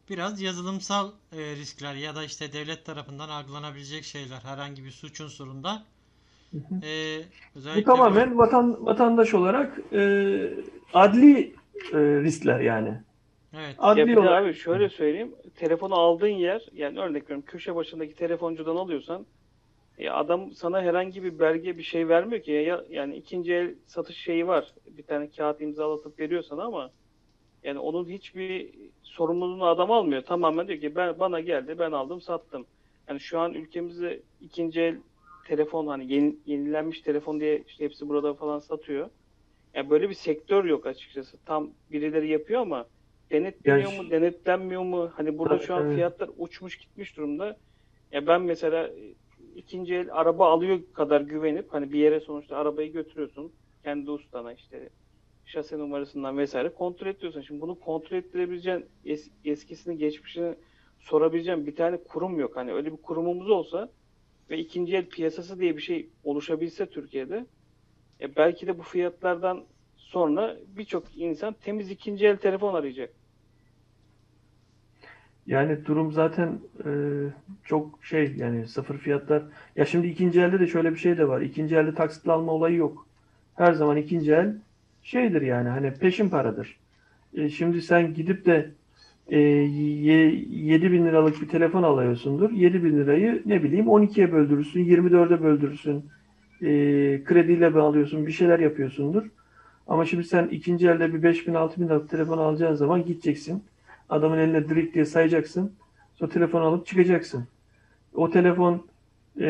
[0.10, 4.40] biraz yazılımsal e, riskler ya da işte devlet tarafından algılanabilecek şeyler.
[4.44, 5.84] Herhangi bir suç unsurunda.
[6.54, 7.20] E,
[7.56, 10.02] Bu özellikle tamamen vatan vatandaş olarak e,
[10.94, 11.56] adli
[11.94, 13.02] e, riskler yani.
[13.54, 13.76] Evet.
[13.78, 15.36] Ya Adli de olarak abi şöyle söyleyeyim.
[15.56, 19.26] Telefonu aldığın yer yani örnek veriyorum köşe başındaki telefoncudan alıyorsan
[20.02, 24.18] ya adam sana herhangi bir belge bir şey vermiyor ki ya yani ikinci el satış
[24.18, 24.74] şeyi var.
[24.86, 26.92] Bir tane kağıt imzalatıp veriyor sana ama
[27.64, 30.22] yani onun hiçbir sorumluluğunu adam almıyor.
[30.22, 32.68] Tamamen diyor ki ben bana geldi ben aldım sattım.
[33.10, 35.04] Yani şu an ülkemizde ikinci el
[35.48, 39.10] telefon hani yeni, yenilenmiş telefon diye işte hepsi burada falan satıyor.
[39.74, 41.38] Yani böyle bir sektör yok açıkçası.
[41.46, 42.90] Tam birileri yapıyor ama
[43.32, 45.12] denetleniyor Ya mu, denetlenmiyor mu?
[45.16, 47.60] Hani burada şu an fiyatlar uçmuş gitmiş durumda.
[48.12, 49.16] Ya ben mesela e,
[49.56, 53.54] ikinci el araba alıyor kadar güvenip hani bir yere sonuçta arabayı götürüyorsun.
[53.84, 54.90] Kendi ustana işte
[55.46, 57.42] şase numarasından vesaire kontrol ediyorsun.
[57.42, 60.56] Şimdi bunu kontrol ettirebileceğin es- eskisini geçmişini
[61.00, 62.56] sorabileceğin bir tane kurum yok.
[62.56, 63.92] Hani öyle bir kurumumuz olsa
[64.50, 67.46] ve ikinci el piyasası diye bir şey oluşabilse Türkiye'de
[68.22, 69.66] e belki de bu fiyatlardan
[69.98, 73.14] sonra birçok insan temiz ikinci el telefon arayacak.
[75.52, 76.90] Yani durum zaten e,
[77.64, 79.44] çok şey yani sıfır fiyatlar.
[79.76, 81.42] Ya şimdi ikinci elde de şöyle bir şey de var.
[81.42, 83.08] İkinci elde taksitli alma olayı yok.
[83.56, 84.56] Her zaman ikinci el
[85.04, 86.78] şeydir yani hani peşin paradır.
[87.34, 88.72] E, şimdi sen gidip de
[89.28, 92.52] e, ye, 7 bin liralık bir telefon alıyorsundur.
[92.52, 96.06] 7 bin lirayı ne bileyim 12'ye böldürürsün, 24'e böldürürsün.
[96.62, 96.68] E,
[97.24, 99.24] krediyle alıyorsun, bir şeyler yapıyorsundur.
[99.88, 103.64] Ama şimdi sen ikinci elde bir 5 bin, 6 bin liralık telefon alacağın zaman gideceksin.
[104.12, 105.74] Adamın eline direkt diye sayacaksın.
[106.16, 107.48] Sonra telefonu alıp çıkacaksın.
[108.14, 108.88] O telefon
[109.40, 109.48] e,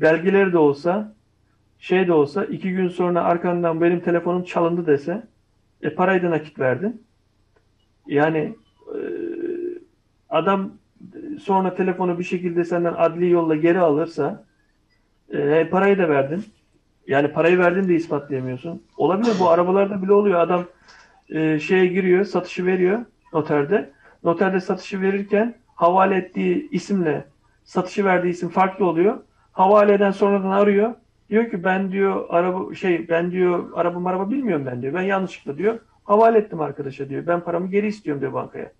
[0.00, 1.14] belgeleri de olsa
[1.78, 5.22] şey de olsa iki gün sonra arkandan benim telefonum çalındı dese
[5.82, 7.02] e, parayı da nakit verdin.
[8.06, 8.56] Yani
[8.94, 9.00] e,
[10.30, 10.70] adam
[11.40, 14.44] sonra telefonu bir şekilde senden adli yolla geri alırsa
[15.30, 16.44] e, parayı da verdin.
[17.06, 18.82] Yani parayı verdin de ispatlayamıyorsun.
[18.96, 20.40] Olabilir bu arabalarda bile oluyor.
[20.40, 20.64] Adam
[21.28, 23.95] e, şeye giriyor, satışı veriyor noterde.
[24.26, 27.26] Noterde satışı verirken havale ettiği isimle
[27.64, 29.20] satışı verdiği isim farklı oluyor.
[29.52, 30.94] Havaleden sonradan arıyor.
[31.30, 34.94] Diyor ki ben diyor araba şey ben diyor araba araba bilmiyorum ben diyor.
[34.94, 37.26] Ben yanlışlıkla diyor havale ettim arkadaşa diyor.
[37.26, 38.72] Ben paramı geri istiyorum diyor bankaya.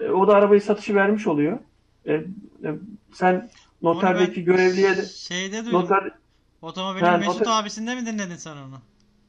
[0.00, 1.58] E, o da arabayı satışı vermiş oluyor.
[2.06, 2.24] E, e,
[3.12, 3.50] sen
[3.82, 5.80] noterdeki görevliye de şeyde duydum.
[5.80, 6.10] noter
[6.62, 8.78] Otomobilin Ha, Mesut noter- abisinde mi dinledin sen onu?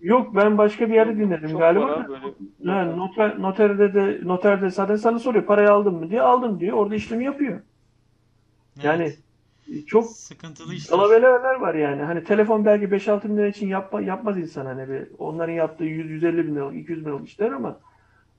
[0.01, 1.85] Yok ben başka bir yerde dinledim Çok galiba.
[1.87, 2.25] var böyle.
[2.59, 6.77] Yani noter, noterde de noterde zaten sana soruyor parayı aldın mı diye aldım diyor.
[6.77, 7.61] Orada işlemi yapıyor.
[8.83, 9.03] Yani
[9.67, 9.87] Evet.
[9.87, 10.97] çok sıkıntılı işler.
[10.97, 12.01] Alabeleler var yani.
[12.03, 15.07] Hani telefon belki 5-6 bin lira için yapma, yapmaz insan hani bir.
[15.19, 17.79] Onların yaptığı 100-150 bin liralık, 200 bin liralık işler ama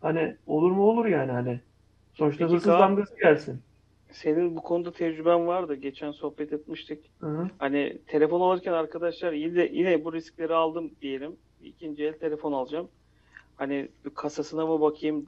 [0.01, 1.61] hani olur mu olur yani hani.
[2.14, 3.61] Sonuçta Peki hırsız damgası gelsin.
[4.11, 5.75] Senin bu konuda tecrüben vardı.
[5.75, 7.11] Geçen sohbet etmiştik.
[7.21, 7.49] Hı hı.
[7.59, 11.37] Hani telefon alırken arkadaşlar yine, yine bu riskleri aldım diyelim.
[11.62, 12.88] İkinci el telefon alacağım.
[13.57, 15.27] Hani kasasına mı bakayım,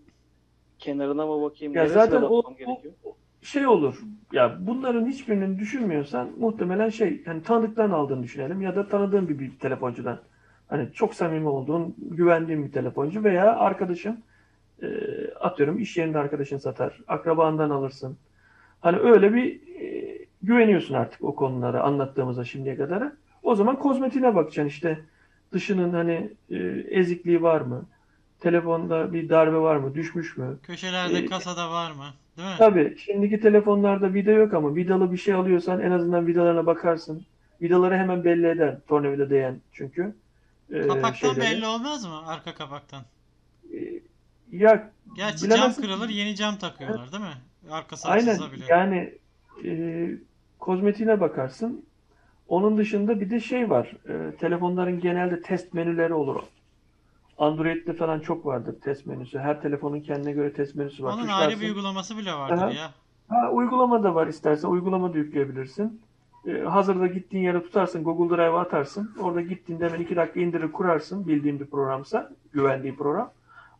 [0.78, 2.94] kenarına mı bakayım, Ya zaten o, gerekiyor?
[3.42, 4.00] şey olur.
[4.32, 9.58] Ya bunların hiçbirini düşünmüyorsan muhtemelen şey hani tanıdıktan aldığını düşünelim ya da tanıdığın bir, bir
[9.58, 10.18] telefoncudan.
[10.68, 14.24] Hani çok samimi olduğun, güvendiğin bir telefoncu veya arkadaşın
[14.82, 14.88] e,
[15.40, 18.16] atıyorum iş yerinde arkadaşın satar, akrabandan alırsın.
[18.80, 23.12] Hani öyle bir e, güveniyorsun artık o konulara anlattığımızda şimdiye kadar.
[23.42, 25.00] O zaman kozmetiğine bakacaksın işte
[25.52, 26.56] dışının hani e,
[26.90, 27.86] ezikliği var mı?
[28.40, 29.94] Telefonda bir darbe var mı?
[29.94, 30.58] Düşmüş mü?
[30.62, 32.04] Köşelerde Ee, kasada var mı?
[32.36, 32.54] Değil mi?
[32.58, 37.26] Tabii şimdiki telefonlarda vida yok ama vidalı bir şey alıyorsan en azından vidalarına bakarsın.
[37.62, 40.14] Vidaları hemen belli eder tornavida değen çünkü.
[40.70, 41.40] Ee, Kapaktan şeyleri.
[41.40, 42.26] belli olmaz mı?
[42.26, 43.04] Arka kapaktan.
[43.74, 44.00] Ee,
[44.52, 45.82] Ya Gerçi cam bilemezsin.
[45.82, 47.38] kırılır yeni cam takıyorlar değil mi?
[47.70, 48.64] Arkası Aynen açılsa bile.
[48.68, 49.14] yani
[49.64, 50.10] e,
[50.58, 51.86] kozmetiğine bakarsın.
[52.50, 53.92] Onun dışında bir de şey var.
[54.08, 56.42] E, telefonların genelde test menüleri olur.
[57.38, 59.38] Android'de falan çok vardır test menüsü.
[59.38, 61.12] Her telefonun kendine göre test menüsü var.
[61.12, 62.70] Onun ayrı bir uygulaması bile vardır Aha.
[62.70, 62.90] ya.
[63.28, 64.68] Ha, uygulama da var istersen.
[64.68, 66.00] Uygulama da yükleyebilirsin.
[66.46, 68.04] E, hazırda gittiğin yere tutarsın.
[68.04, 69.14] Google Drive'a atarsın.
[69.20, 71.26] Orada gittiğinde hemen iki dakika indirir kurarsın.
[71.26, 72.30] Bildiğin bir programsa.
[72.52, 73.30] Güvendiğin program.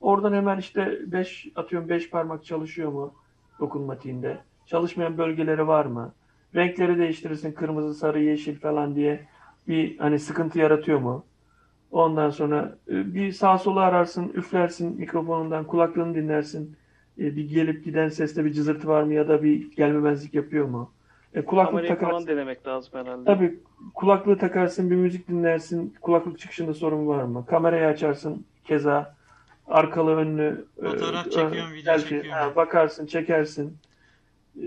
[0.01, 3.15] Oradan hemen işte 5 atıyorum 5 parmak çalışıyor mu
[3.61, 4.39] dokunmatiğinde?
[4.67, 6.13] Çalışmayan bölgeleri var mı?
[6.55, 7.53] Renkleri değiştirirsin.
[7.53, 9.21] Kırmızı, sarı, yeşil falan diye
[9.69, 11.25] bir hani sıkıntı yaratıyor mu?
[11.91, 16.77] Ondan sonra e, bir sağ sola ararsın, üflersin mikrofonundan, kulaklığını dinlersin.
[17.19, 20.91] E, Bir gelip giden seste bir cızırtı var mı ya da bir gelmemezlik yapıyor mu?
[21.35, 22.11] E, kulaklık Kamerayı takarsın.
[22.13, 23.25] falan denemek lazım herhalde.
[23.25, 23.59] Tabii
[23.95, 25.95] kulaklığı takarsın, bir müzik dinlersin.
[26.01, 27.47] Kulaklık çıkışında sorun var mı?
[27.47, 29.15] Kamerayı açarsın keza.
[29.69, 32.19] Arkalı önlü e, Fotoğraf ön- çekiyorsun, video selfie.
[32.19, 32.31] çekiyorsun.
[32.49, 33.77] Ha, bakarsın, çekersin.
[34.63, 34.67] E,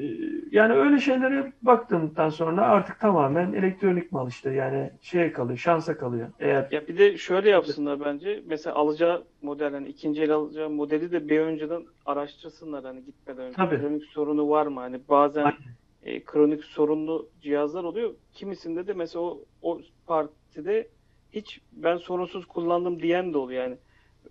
[0.52, 4.52] Yani öyle şeylere baktığından sonra artık tamamen elektronik mal işte.
[4.52, 6.30] Yani şeye kalıyor, şansa kalıyor.
[6.40, 8.44] Eğer Ya bir de şöyle yapsınlar bence.
[8.46, 13.56] Mesela alacağı model hani ikinci el alacağı modeli de bir önceden araştırsınlar hani gitmeden önce.
[13.56, 13.80] Tabii.
[13.80, 14.80] Kronik sorunu var mı?
[14.80, 15.58] Hani bazen Aynen.
[16.04, 18.14] e, kronik sorunlu cihazlar oluyor.
[18.34, 20.88] Kimisinde de mesela o, o partide
[21.34, 23.78] hiç ben sorunsuz kullandım diyen de oluyor yani.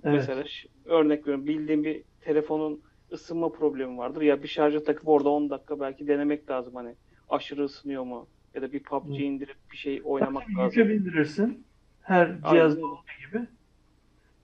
[0.04, 0.14] Evet.
[0.14, 0.44] Mesela
[0.84, 4.22] örnek veriyorum bildiğim bir telefonun ısınma problemi vardır.
[4.22, 6.96] Ya bir şarja takıp orada 10 dakika belki denemek lazım hani
[7.28, 8.30] aşırı ısınıyor mu?
[8.54, 10.80] Ya da bir PUBG indirip bir şey oynamak Tabii lazım.
[10.80, 11.66] yüke bindirirsin.
[12.00, 13.46] Her cihazda olduğu gibi.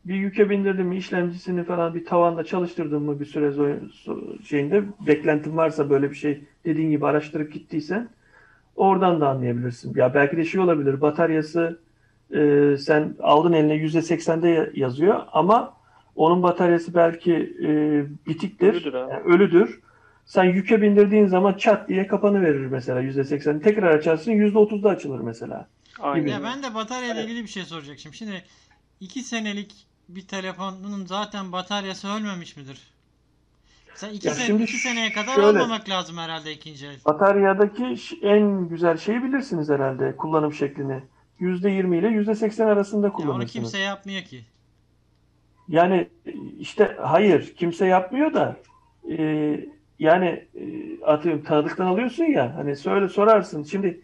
[0.04, 3.52] Bir yüke bindirdin mi işlemcisini falan bir tavanda çalıştırdın mı bir süre
[4.44, 8.08] şeyinde beklentin varsa böyle bir şey dediğin gibi araştırıp gittiysen
[8.76, 9.94] oradan da anlayabilirsin.
[9.96, 11.80] Ya belki de şey olabilir bataryası
[12.34, 15.77] e, sen aldın eline %80'de ya- yazıyor ama
[16.18, 17.68] onun bataryası belki e,
[18.26, 19.12] bitiktir, Ölüdür abi.
[19.12, 19.80] yani ölüdür.
[20.26, 23.62] Sen yüke bindirdiğin zaman çat diye kapanı verir mesela %80.
[23.62, 25.68] Tekrar açarsın %30'da açılır mesela.
[26.00, 26.26] Aynen.
[26.26, 28.14] Ya ben de batarya ile ilgili bir şey soracaktım.
[28.14, 28.44] Şimdi
[29.00, 32.78] 2 senelik bir telefonun zaten bataryası ölmemiş midir?
[33.94, 36.96] Sen 2 Ya sene, şimdi iki seneye kadar şöyle- almamak lazım herhalde ikinci el.
[37.06, 41.02] Bataryadaki en güzel şeyi bilirsiniz herhalde kullanım şeklini.
[41.40, 43.52] %20 ile %80 arasında Ya onu kullanırsınız.
[43.52, 44.44] kimse yapmıyor ki.
[45.68, 46.08] Yani
[46.58, 48.56] işte hayır kimse yapmıyor da
[49.10, 49.60] e,
[49.98, 50.64] yani e,
[51.04, 53.62] atıyorum tanıdıktan alıyorsun ya hani söyle sorarsın.
[53.62, 54.00] Şimdi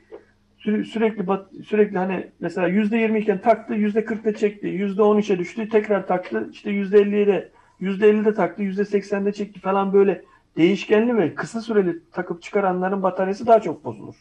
[0.59, 6.49] sü- sürekli bat- sürekli hani mesela %20 iken taktı %40'da çekti %13'e düştü tekrar taktı
[6.53, 7.51] işte %50'ye de
[7.81, 10.25] %50'de taktı %80'de çekti falan böyle
[10.57, 14.17] değişkenli ve kısa süreli takıp çıkaranların bataryası daha çok bozulur.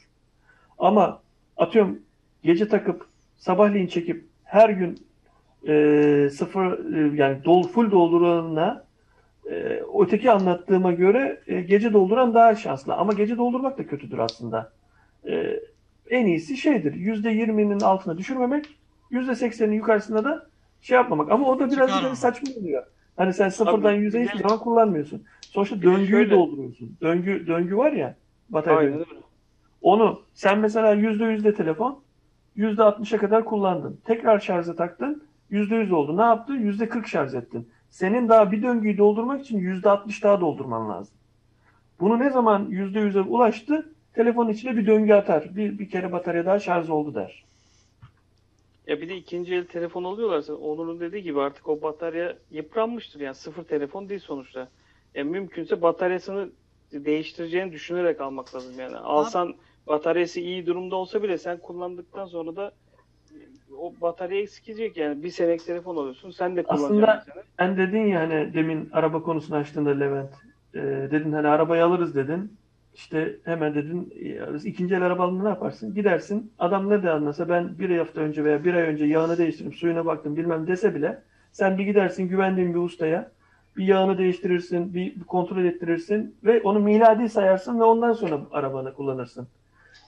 [0.80, 1.22] Ama
[1.58, 2.00] atıyorum
[2.44, 3.06] gece takıp
[3.38, 4.98] sabahleyin çekip her gün
[5.68, 8.86] e, sıfır e, yani dol, full dolduranla
[9.52, 12.94] e, öteki anlattığıma göre e, gece dolduran daha şanslı.
[12.94, 14.72] Ama gece doldurmak da kötüdür aslında.
[15.28, 15.60] E,
[16.10, 16.94] en iyisi şeydir.
[16.94, 18.66] %20'nin altına düşürmemek,
[19.12, 20.48] %80'in yukarısında da
[20.82, 21.32] şey yapmamak.
[21.32, 22.84] Ama o da biraz saçma oluyor.
[23.18, 25.24] Hani sen sıfırdan yüze bir hiçbir zaman kullanmıyorsun.
[25.42, 26.98] Sonuçta Bir döngüyü şöyle- dolduruyorsun.
[27.02, 28.16] Döngü döngü var ya
[28.50, 29.12] batarya Aynen döngüsü.
[29.12, 29.24] öyle.
[29.82, 32.00] Onu sen mesela %100'de telefon
[32.58, 34.00] %60'a kadar kullandın.
[34.06, 35.24] Tekrar şarja taktın.
[35.54, 36.18] %100 oldu.
[36.18, 36.72] Ne yaptın?
[36.72, 37.70] %40 şarj ettin.
[37.90, 41.16] Senin daha bir döngüyü doldurmak için %60 daha doldurman lazım.
[42.00, 43.94] Bunu ne zaman %100'e ulaştı?
[44.14, 45.56] Telefonun içine bir döngü atar.
[45.56, 47.44] Bir, bir kere batarya daha şarj oldu der.
[48.88, 53.20] Ya bir de ikinci el telefon alıyorlarsa Onur'un dediği gibi artık o batarya yıpranmıştır.
[53.20, 54.68] Yani sıfır telefon değil sonuçta.
[55.16, 56.50] Yani mümkünse bataryasını
[56.92, 58.80] değiştireceğini düşünerek almak lazım.
[58.80, 59.56] Yani alsan
[59.88, 62.72] bataryası iyi durumda olsa bile sen kullandıktan sonra da
[63.78, 65.24] o batarya eskiyecek yani.
[65.24, 66.32] Bir senelik telefon alıyorsun.
[66.32, 67.44] Sen de kullanacaksın Aslında-.
[67.60, 70.30] Sen dedin ya hani demin araba konusunu açtığında Levent.
[70.74, 70.80] e,
[71.12, 72.58] dedin hani arabayı alırız dedin.
[72.94, 75.94] İşte hemen dedin e, ikinci el araba alınca ne yaparsın?
[75.96, 76.52] Gidersin.
[76.60, 80.06] Adam ne de anlasa ben bir hafta önce veya bir ay önce yağını değiştirdim, suyuna
[80.06, 83.32] baktım bilmem dese bile sen bir gidersin güvendiğin bir ustaya
[83.78, 88.94] bir yağını değiştirirsin, bir, bir kontrol ettirirsin ve onu miladi sayarsın ve ondan sonra arabanı
[88.94, 89.48] kullanırsın.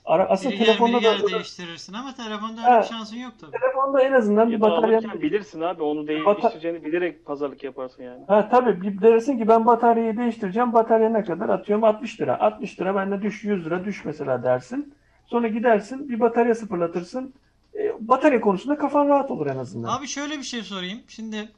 [0.06, 3.50] Ara, asıl Biri telefonda biri da değiştirirsin ama telefonda öyle bir şansın yok tabii.
[3.50, 8.24] telefonda en azından bir Ya da batarya bilirsin abi onu değiştireceğini bilerek pazarlık yaparsın yani.
[8.28, 10.72] Ha tabii bir dersin ki ben bataryayı değiştireceğim.
[10.72, 11.48] Batarya ne kadar?
[11.48, 12.40] Atıyorum 60 lira.
[12.40, 14.94] 60 lira bende düş 100 lira düş mesela dersin.
[15.26, 17.34] Sonra gidersin bir batarya sıfırlatırsın.
[17.74, 19.98] E, batarya konusunda kafan rahat olur en azından.
[19.98, 21.00] Abi şöyle bir şey sorayım.
[21.08, 21.48] Şimdi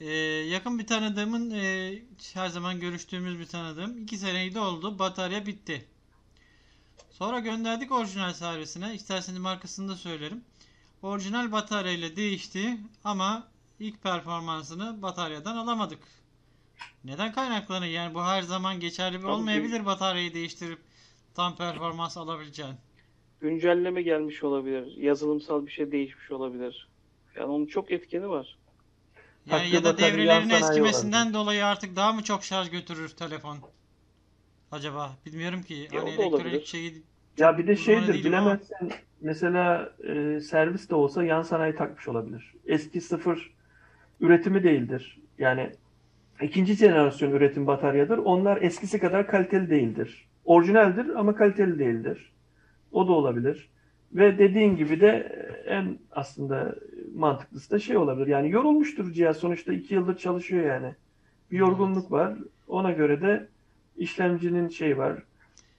[0.00, 0.10] e,
[0.50, 1.92] yakın bir tanıdığımın e,
[2.34, 4.98] her zaman görüştüğümüz bir tanıdığım 2 seneyi doldu.
[4.98, 5.84] Batarya bitti.
[7.18, 8.94] Sonra gönderdik orijinal servisine.
[8.94, 10.44] İsterseniz markasını da söylerim.
[11.02, 13.48] Orijinal bataryayla değişti ama
[13.80, 15.98] ilk performansını bataryadan alamadık.
[17.04, 17.86] Neden kaynaklanır?
[17.86, 20.78] Yani bu her zaman geçerli bir olmayabilir bataryayı değiştirip
[21.34, 22.74] tam performans alabileceğin.
[23.40, 24.96] Güncelleme gelmiş olabilir.
[24.96, 26.88] Yazılımsal bir şey değişmiş olabilir.
[27.36, 28.56] Yani onun çok etkeni var.
[29.46, 33.58] Yani Hakkı ya da devrelerin eskimesinden dolayı artık daha mı çok şarj götürür telefon?
[34.72, 35.88] Acaba bilmiyorum ki.
[35.92, 37.02] Ya Hani o da elektronik şeyi
[37.38, 38.44] Ya bir de şeydir değilim ama.
[38.44, 42.54] bilemezsin mesela e, servis de olsa yan sanayi takmış olabilir.
[42.66, 43.54] Eski sıfır
[44.20, 45.18] üretimi değildir.
[45.38, 45.70] Yani
[46.42, 48.18] ikinci jenerasyon üretim bataryadır.
[48.18, 50.28] Onlar eskisi kadar kaliteli değildir.
[50.44, 52.32] Orijinaldir ama kaliteli değildir.
[52.92, 53.68] O da olabilir.
[54.12, 55.08] Ve dediğin gibi de
[55.66, 56.74] e, en aslında
[57.14, 58.26] mantıklısı da şey olabilir.
[58.26, 59.36] Yani yorulmuştur cihaz.
[59.36, 60.94] Sonuçta iki yıldır çalışıyor yani.
[61.50, 62.34] Bir yorgunluk var.
[62.68, 63.48] Ona göre de
[63.98, 65.22] işlemcinin şey var.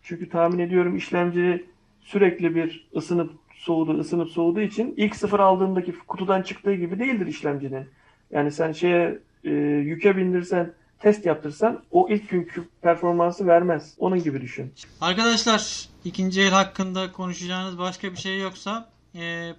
[0.03, 1.65] Çünkü tahmin ediyorum işlemci
[2.01, 7.87] sürekli bir ısınıp soğudu, ısınıp soğuduğu için ilk sıfır aldığındaki kutudan çıktığı gibi değildir işlemcinin.
[8.31, 9.49] Yani sen şeye e,
[9.85, 13.95] yüke bindirsen, test yaptırsan o ilk günkü performansı vermez.
[13.99, 14.73] Onun gibi düşün.
[15.01, 19.53] Arkadaşlar ikinci el hakkında konuşacağınız başka bir şey yoksa e,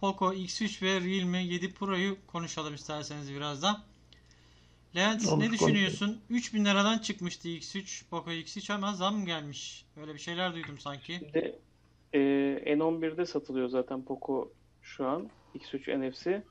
[0.00, 3.82] Poco X3 ve Realme 7 Pro'yu konuşalım isterseniz biraz da.
[4.96, 6.20] Levent ne düşünüyorsun?
[6.30, 9.84] 3000 liradan çıkmıştı X3, Poco X3 ama zam gelmiş.
[10.00, 11.12] Öyle bir şeyler duydum sanki.
[11.12, 11.58] Şimdi
[12.12, 12.18] e,
[12.66, 14.52] N11'de satılıyor zaten Poco
[14.82, 15.30] şu an.
[15.54, 16.42] X3 NFC.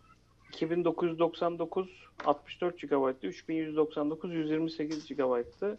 [0.50, 1.90] 2999
[2.26, 3.28] 64 GB'tı.
[3.28, 5.78] 3199 128 GB'tı.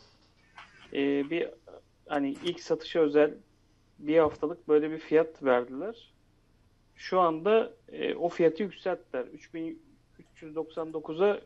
[0.93, 1.49] E, bir
[2.09, 3.35] hani ilk satışa özel
[3.99, 6.13] bir haftalık böyle bir fiyat verdiler.
[6.97, 9.27] Şu anda e, o fiyatı yükselttiler.
[10.43, 11.41] 3399'a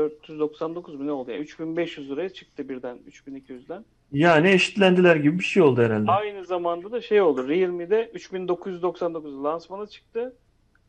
[0.00, 1.30] 3499 mu ne oldu?
[1.30, 3.84] Yani 3500 liraya çıktı birden 3200'den.
[4.12, 6.10] Yani eşitlendiler gibi bir şey oldu herhalde.
[6.10, 7.48] Aynı zamanda da şey oldu.
[7.48, 10.36] Realme'de 3999 lansmanı çıktı.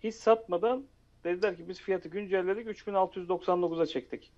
[0.04, 0.84] Hiç satmadan
[1.24, 4.32] dediler ki biz fiyatı güncelledik 3699'a çektik.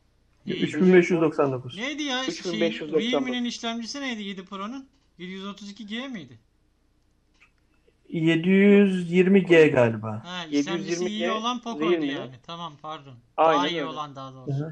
[0.46, 0.64] İyi.
[0.64, 1.78] 3599.
[1.78, 2.24] Neydi ya?
[2.24, 3.12] Şey, 3599.
[3.12, 4.88] Realme'nin işlemcisi neydi 7 Pro'nun?
[5.20, 6.40] 732G miydi?
[8.14, 10.22] 720G galiba.
[10.26, 12.32] Ha, işlemcisi 720G iyi olan Poco'ydu yani.
[12.48, 13.14] Tamam pardon.
[13.38, 13.86] Daha Aynen iyi öyle.
[13.86, 14.72] olan daha doğrusu.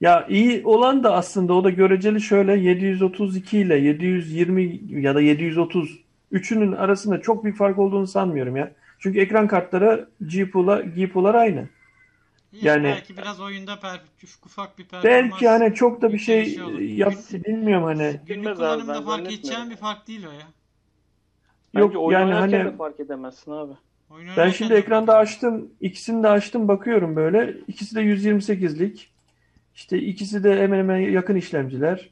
[0.00, 5.98] Ya iyi olan da aslında o da göreceli şöyle 732 ile 720 ya da 730
[6.30, 8.72] üçünün arasında çok bir fark olduğunu sanmıyorum ya.
[8.98, 11.68] Çünkü ekran kartları GPU'la GPU'lar aynı.
[12.52, 14.00] İyi, Yani- belki biraz oyunda per,
[14.46, 15.22] ufak bir performans.
[15.32, 18.20] Belki hani çok da bir şey şey yap bilmiyorum hani.
[18.26, 20.46] günlük kullanımda fark edeceğin bir fark değil o ya.
[21.78, 23.72] Yok Bence oyun yani hani de fark edemezsin abi.
[24.10, 25.70] Oyun ben şimdi de ekranda açtım.
[25.80, 27.54] ikisini de açtım bakıyorum böyle.
[27.68, 29.10] İkisi de 128'lik.
[29.74, 32.10] İşte ikisi de hemen hemen yakın işlemciler.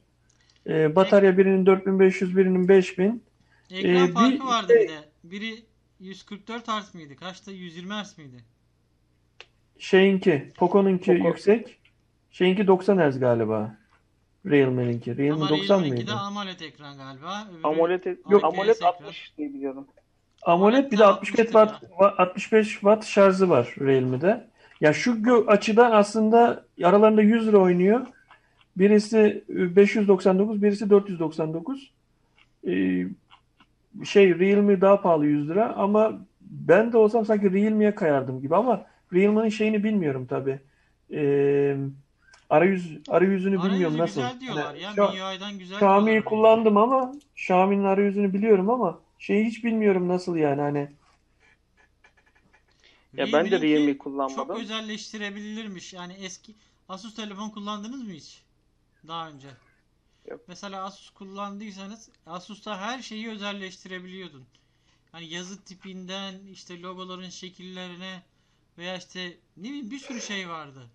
[0.67, 3.23] Ee, batarya birinin 4500 birinin 5000.
[3.71, 3.95] ediyor.
[3.95, 4.99] Ekran Ee, farkı bir- vardı bir de.
[5.25, 5.55] Biri
[6.01, 7.17] 144 Hz mıydı?
[7.17, 7.51] Kaçta?
[7.53, 8.37] 120 Hz miydi?
[9.79, 11.29] Şeyinki, Poco'nunki Poco.
[11.29, 11.79] yüksek.
[12.31, 13.77] Şeyinki 90 Hz galiba.
[14.47, 15.17] Realme'ninki.
[15.17, 16.23] Realme Ama 90 Realme'ninki de mıydı?
[16.27, 17.47] AMOLED ekran galiba.
[17.51, 18.45] Öbürü AMOLED, Yok.
[18.45, 18.89] AMOLED ekran.
[18.89, 19.87] 60 diye biliyorum.
[20.43, 21.83] AMOLED bir de 65 watt,
[22.19, 24.47] 65 watt şarjı var Realme'de.
[24.81, 28.07] Ya şu gö- açıdan aslında aralarında 100 lira oynuyor.
[28.77, 31.93] Birisi 599, birisi 499.
[32.67, 33.07] Ee,
[34.05, 38.87] şey Realme daha pahalı 100 lira ama ben de olsam sanki Realme'ye kayardım gibi ama
[39.13, 40.59] Realme'nin şeyini bilmiyorum tabii.
[41.13, 41.77] Ee,
[42.51, 44.21] arayüz arayüzünü bilmiyorum Arayüzü nasıl.
[44.21, 44.93] güzel diyorlar Hani ya.
[44.95, 46.25] şu- MIUI'dan güzel Xiaomi'yi diyorlar.
[46.25, 50.89] kullandım ama Xiaomi'nin arayüzünü biliyorum ama şeyi hiç bilmiyorum nasıl yani hani
[53.17, 54.57] Ya ben de Realme Çok kullanmadım.
[54.61, 55.93] özelleştirebilirmiş.
[55.93, 56.55] Yani eski
[56.89, 58.43] Asus telefon kullandınız mı hiç?
[59.09, 59.49] Daha önce.
[60.31, 60.41] Yok.
[60.49, 64.45] Mesela Asus kullandıysanız Asus'ta her şeyi özelleştirebiliyordun.
[65.13, 68.23] Hani yazı tipinden işte logoların şekillerine
[68.79, 70.87] veya işte ne bileyim bir sürü şey vardı.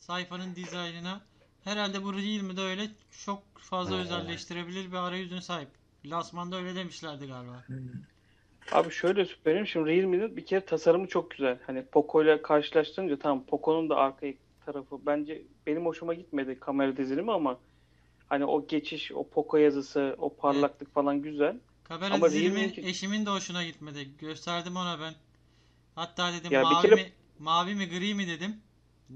[0.00, 1.20] Sayfanın dizaynına.
[1.64, 2.88] Herhalde bu Realme'de öyle
[3.24, 5.68] çok fazla özelleştirebilir bir arayüzüne sahip.
[6.06, 7.64] Lansmanda öyle demişlerdi galiba.
[8.72, 11.58] Abi şöyle söyleyeyim şimdi Realme'nin bir kere tasarımı çok güzel.
[11.66, 14.26] Hani Poco ile karşılaştırınca tamam Poco'nun da arka
[14.66, 17.58] tarafı bence benim hoşuma gitmedi kamera dizilimi ama
[18.28, 21.56] hani o geçiş, o Poco yazısı, o parlaklık falan güzel.
[21.84, 24.08] Kamera Ama dizilimi Realme'ninki- eşimin de hoşuna gitmedi.
[24.18, 25.14] Gösterdim ona ben.
[25.94, 28.56] Hatta dedim Ya mavi kere- mi mavi mi gri mi dedim.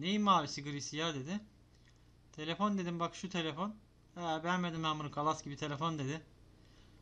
[0.01, 1.41] Neyin mavisi grisi ya dedi.
[2.33, 3.75] Telefon dedim bak şu telefon.
[4.15, 6.21] Ha, beğenmedim ben bunu kalas gibi telefon dedi.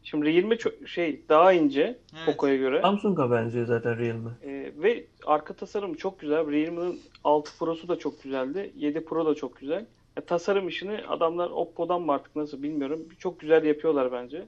[0.03, 2.26] Şimdi Realme çok şey daha ince Evet.
[2.26, 2.80] Poco'ya göre.
[2.82, 4.30] Samsung'a benziyor zaten Realme.
[4.43, 6.51] Ee, ve arka tasarım çok güzel.
[6.51, 8.72] Realme'nin 6 Pro'su da çok güzeldi.
[8.76, 9.86] 7 Pro da çok güzel.
[10.16, 13.09] Ya, tasarım işini adamlar Oppo'dan mı artık nasıl bilmiyorum.
[13.18, 14.47] Çok güzel yapıyorlar bence.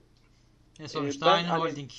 [0.81, 1.91] E sonuçta ben aynı hani- holding.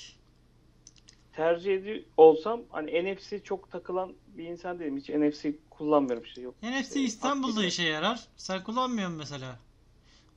[1.32, 4.96] tercih ediyor olsam hani NFC çok takılan bir insan değilim.
[4.96, 6.54] Hiç NFC kullanmıyorum işte yok.
[6.62, 8.20] NFC İstanbul'da işe yarar.
[8.36, 9.56] Sen kullanmıyor musun mesela?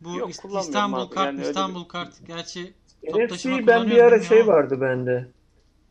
[0.02, 1.10] Bu Yok, İst- İstanbul abi.
[1.16, 2.14] kart, Yani İstanbul bir- kart.
[2.28, 2.74] Gerçi
[3.04, 4.22] NFC ben bir ara ya.
[4.24, 5.28] şey vardı bende.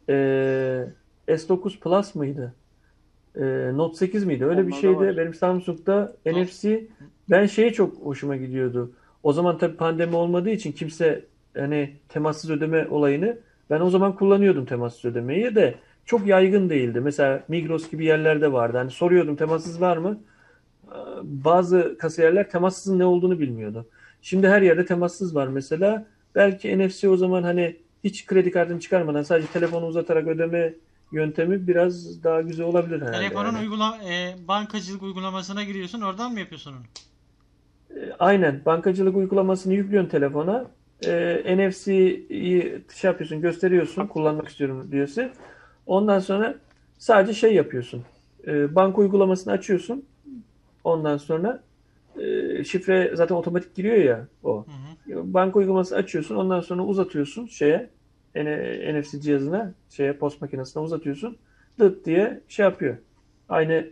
[0.09, 0.88] Ee,
[1.28, 2.55] S9 Plus mıydı?
[3.36, 3.42] Ee,
[3.74, 4.44] Note 8 miydi?
[4.44, 4.96] Öyle bir Onlarda şeydi.
[4.96, 5.16] var.
[5.16, 6.86] Benim Samsung'da Note- NFC
[7.30, 8.92] ben şeye çok hoşuma gidiyordu.
[9.22, 11.24] O zaman tabii pandemi olmadığı için kimse
[11.57, 13.38] hani temassız ödeme olayını
[13.70, 15.74] ben o zaman kullanıyordum temassız ödemeyi de
[16.09, 17.00] çok yaygın değildi.
[17.00, 18.78] Mesela Migros gibi yerlerde vardı.
[18.78, 20.20] Hani soruyordum temassız var mı?
[20.86, 23.86] Ee, Bazı kasiyerler temassızın ne olduğunu bilmiyordu.
[24.22, 26.06] Şimdi her yerde temassız var mesela.
[26.34, 30.74] Belki NFC o zaman hani hiç kredi kartını çıkarmadan sadece telefonu uzatarak ödeme
[31.12, 33.59] yöntemi biraz daha güzel olabilir herhalde telefonun yani.
[33.59, 36.00] uygula e, bankacılık uygulamasına giriyorsun.
[36.00, 36.80] Oradan mı yapıyorsun onu?
[38.00, 38.62] E, Aynen.
[38.66, 40.66] Bankacılık uygulamasını yüklüyorsun telefona.
[41.06, 44.06] E, NFC'yi şey yapıyorsun, gösteriyorsun.
[44.06, 45.30] Kullanmak istiyorum diyorsun.
[45.89, 46.55] Ondan sonra
[46.99, 48.05] sadece şey yapıyorsun.
[48.47, 50.05] E, banka uygulamasını açıyorsun.
[50.84, 51.62] Ondan sonra
[52.18, 54.64] e, şifre zaten otomatik giriyor ya o.
[55.07, 55.34] Hı hı.
[55.34, 56.36] Banka uygulamasını açıyorsun.
[56.36, 57.91] Ondan sonra uzatıyorsun şeye
[58.34, 61.36] N- NFC cihazına şeye post makinesine uzatıyorsun.
[61.78, 62.97] Dıt diye şey yapıyor.
[63.49, 63.86] Aynı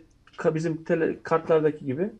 [0.45, 2.11] bizim tele, kartlardaki gibi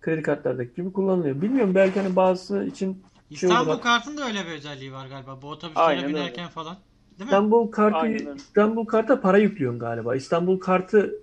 [0.00, 1.42] kredi kartlardaki gibi kullanılıyor.
[1.42, 5.42] Bilmiyorum belki hani bazısı için şey İstanbul olarak- kartın da öyle bir özelliği var galiba.
[5.42, 6.14] Bu otobüslere Aynen öyle.
[6.14, 6.76] binerken falan.
[7.18, 7.34] Değil mi?
[7.34, 8.36] İstanbul kartı Aynen.
[8.36, 10.16] İstanbul karta para yüklüyorsun galiba.
[10.16, 11.14] İstanbul kartı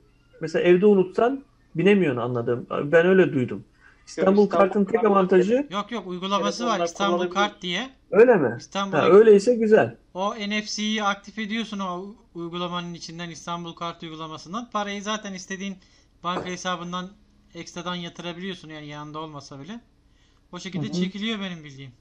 [0.42, 1.44] mesela evde unutsan
[1.76, 2.68] binemiyorsun anladım.
[2.70, 3.64] Ben öyle duydum.
[4.08, 7.90] İstanbul İstanbul kartın tek avantajı Yok yok uygulaması var İstanbul kart diye.
[8.12, 8.56] öyle mi?
[8.60, 9.96] İstanbul'a Ha, öyleyse güzel.
[10.14, 14.70] o NFC'yi aktif ediyorsun o uygulamanın içinden İstanbul kart uygulamasından.
[14.70, 15.78] Parayı zaten istediğin
[16.24, 17.10] banka hesabından
[17.56, 19.80] ekstradan yatırabiliyorsun yani yanında olmasa bile.
[20.52, 20.94] O şekilde Hı hı.
[20.94, 21.92] çekiliyor benim bildiğim.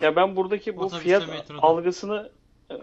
[0.00, 1.62] Ya ben buradaki bu Otobüste, fiyat metroda.
[1.62, 2.30] algısını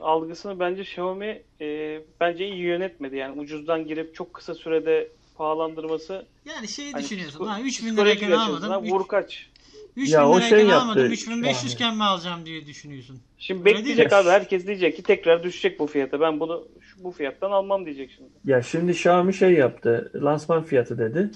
[0.02, 3.16] algısını bence Xiaomi e, bence iyi yönetmedi.
[3.16, 7.40] Yani ucuzdan girip çok kısa sürede pahalandırması Yani şey hani düşünüyorsun.
[7.40, 8.90] psiko- Ha 3000 psikolojik lirayken almadım.
[8.92, 9.50] vur kaç.
[9.96, 11.02] 3000 Ya o lirayken şey almadım.
[11.04, 11.74] yaptı 3500 yani.
[11.74, 13.20] iken mi alacağım diye düşünüyorsun.
[13.38, 16.20] Şimdi Öyle bekleyecek abi herkes diyecek ki tekrar düşecek bu fiyata.
[16.22, 18.30] Ben bunu şu, bu fiyattan almam diyecek şimdi.
[18.46, 20.12] Ya şimdi Xiaomi şey yaptı.
[20.16, 21.32] Lansman fiyatı dedi.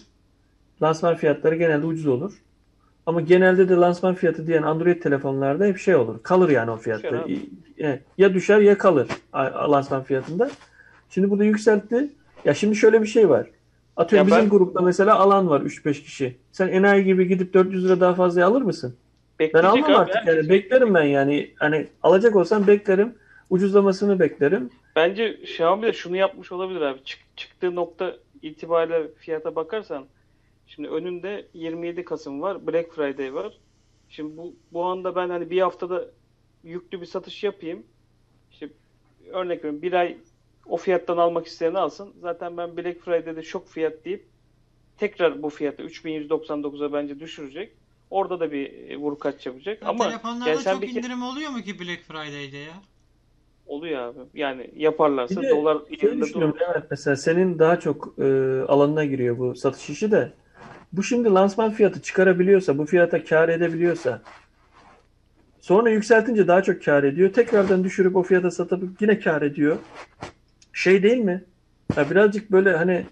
[0.82, 2.34] Lansman fiyatları genelde ucuz olur.
[3.06, 6.24] Ama genelde de lansman fiyatı diyen Android telefonlarda hep şey olur.
[6.24, 7.26] Kalır yani o fiyatta.
[7.82, 9.08] E, Ya düşer ya kalır
[9.70, 10.52] lansman fiyatında.
[11.10, 12.10] Şimdi burada yükseltti.
[12.46, 13.48] Ya şimdi şöyle bir şey var.
[13.98, 16.38] Atıyorum Ya bizim ben- grupta mesela alan var 3-5 kişi.
[16.52, 18.96] Sen enayi gibi gidip 400 lira daha fazla alır mısın?
[19.40, 19.96] Ben almam abi.
[19.96, 20.50] artık yani.
[20.50, 21.52] Beklerim ben yani.
[21.56, 23.14] Hani alacak olsam beklerim.
[23.50, 24.70] Ucuzlamasını beklerim.
[24.96, 27.00] Bence Xiaomi de şunu yapmış olabilir abi.
[27.06, 30.04] Çık- çıktığı nokta itibariyle fiyata bakarsan
[30.76, 32.68] şimdi önünde 27 Kasım var.
[32.68, 33.58] Black Friday var.
[34.10, 36.06] Şimdi bu bu anda ben hani bir haftada
[36.64, 37.84] yüklü bir satış yapayım.
[38.52, 38.70] İşte
[39.32, 40.18] örnek veriyorum bir ay
[40.66, 42.14] o fiyattan almak isteyeni alsın.
[42.22, 44.26] Zaten ben Black Friday'de şok fiyat deyip
[44.98, 47.72] tekrar bu fiyatı 3199'a bence düşürecek.
[48.10, 49.82] Orada da bir e, vur kaç yapacak.
[49.82, 52.74] Ya Ama telefonlarda yani sen çok bir ke- indirim oluyor mu ki Black Friday'de ya?
[53.66, 54.20] oluyor abi.
[54.34, 56.56] Yani yaparlarsa Bir de dolar yerinde durur.
[56.74, 58.24] evet mesela senin daha çok e,
[58.68, 60.34] alanına giriyor bu satış işi de.
[60.94, 64.22] Bu şimdi lansman fiyatı çıkarabiliyorsa, bu fiyata kâr edebiliyorsa
[65.62, 67.34] sonra yükseltince daha çok kâr ediyor.
[67.34, 69.78] Tekrardan düşürüp o fiyata satıp yine kâr ediyor.
[70.74, 71.44] Şey değil mi?
[71.98, 73.06] Ya birazcık böyle hani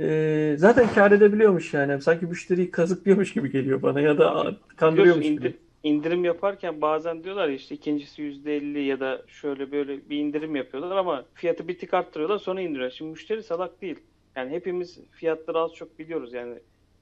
[0.00, 2.02] e, zaten kâr edebiliyormuş yani.
[2.02, 5.46] Sanki müşteriyi kazıklıyormuş gibi geliyor bana ya da kandırıyormuş Biliyorsun gibi.
[5.48, 10.96] indir- indirim yaparken bazen diyorlar işte ikincisi %50 ya da şöyle böyle bir indirim yapıyorlar
[10.96, 12.90] ama fiyatı bir tık arttırıyorlar sonra indiriyor.
[12.90, 13.96] Şimdi müşteri salak değil.
[14.36, 16.58] Yani hepimiz fiyatları az çok biliyoruz yani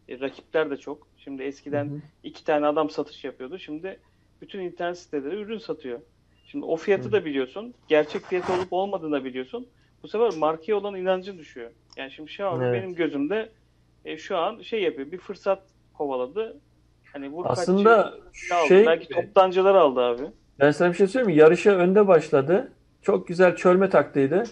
[0.09, 1.09] E, rakipler de çok.
[1.17, 1.99] Şimdi eskiden Hı hı.
[2.23, 3.59] iki tane adam satış yapıyordu.
[3.59, 4.01] Şimdi
[4.41, 6.01] bütün internet siteleri ürün satıyor.
[6.47, 7.13] Şimdi o fiyatı Hı.
[7.13, 7.75] da biliyorsun.
[7.89, 9.69] Gerçek fiyatı olup olmadığını da biliyorsun.
[10.03, 11.71] Bu sefer markaya olan inancın düşüyor.
[11.97, 12.83] Yani şimdi Xiaomi Evet.
[12.83, 13.49] benim gözümde
[14.05, 15.13] e, şu an şey yapıyor.
[15.13, 15.63] Bir fırsat
[15.95, 16.57] kovaladı.
[17.13, 18.07] Hani vur Aslında
[18.53, 18.69] aldı.
[18.69, 20.23] şey Belki toptancılar aldı abi.
[20.61, 21.41] Ben sana bir şey söyleyeyim mi?
[21.43, 22.73] Yarışa önde başladı.
[23.03, 24.45] Çok güzel çölme taktıydı.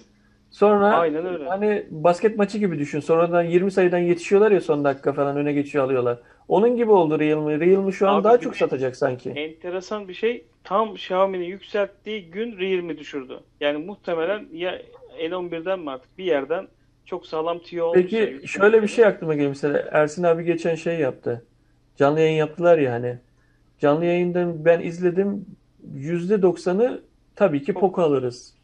[0.53, 1.45] Sonra Aynen öyle.
[1.45, 3.01] hani basket maçı gibi düşün.
[3.01, 6.19] Sonradan 20 sayıdan yetişiyorlar ya son dakika falan öne geçiyor alıyorlar.
[6.49, 7.61] Onun gibi oldu Realme.
[7.61, 9.31] Realme şu an Abi daha çok satacak sanki.
[9.31, 10.45] Enteresan bir şey.
[10.65, 13.41] Tam Xiaomi'nin yükselttiği gün Realme düşürdü.
[13.61, 14.83] Yani muhtemelen ya
[15.19, 16.69] L11'den mi artık bir yerden
[17.07, 18.03] çok sağlam tüyo olmuş.
[18.03, 19.89] Peki şöyle bir şey aklıma geliyor mesela.
[19.93, 21.45] Ersin abi geçen şey yaptı.
[21.97, 23.19] Canlı yayın yaptılar ya hani.
[23.79, 25.47] Canlı yayından ben izledim.
[25.97, 27.03] %90'ı
[27.37, 28.55] tabii ki Poco alırız.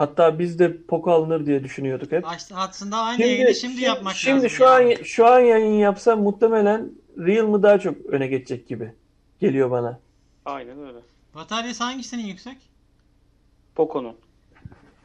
[0.00, 2.24] Hatta biz de Poco alınır diye düşünüyorduk hep.
[2.26, 4.50] Aslında- aynı yayını şimdi yapmak şimdi lazım.
[4.50, 4.96] şu yani.
[4.98, 8.92] an şu an yayın yapsa muhtemelen Realme daha çok öne geçecek gibi
[9.40, 9.98] geliyor bana.
[10.44, 10.98] Aynen öyle.
[11.34, 12.56] Bataryası hangisinin yüksek?
[13.74, 14.16] Poco'nun.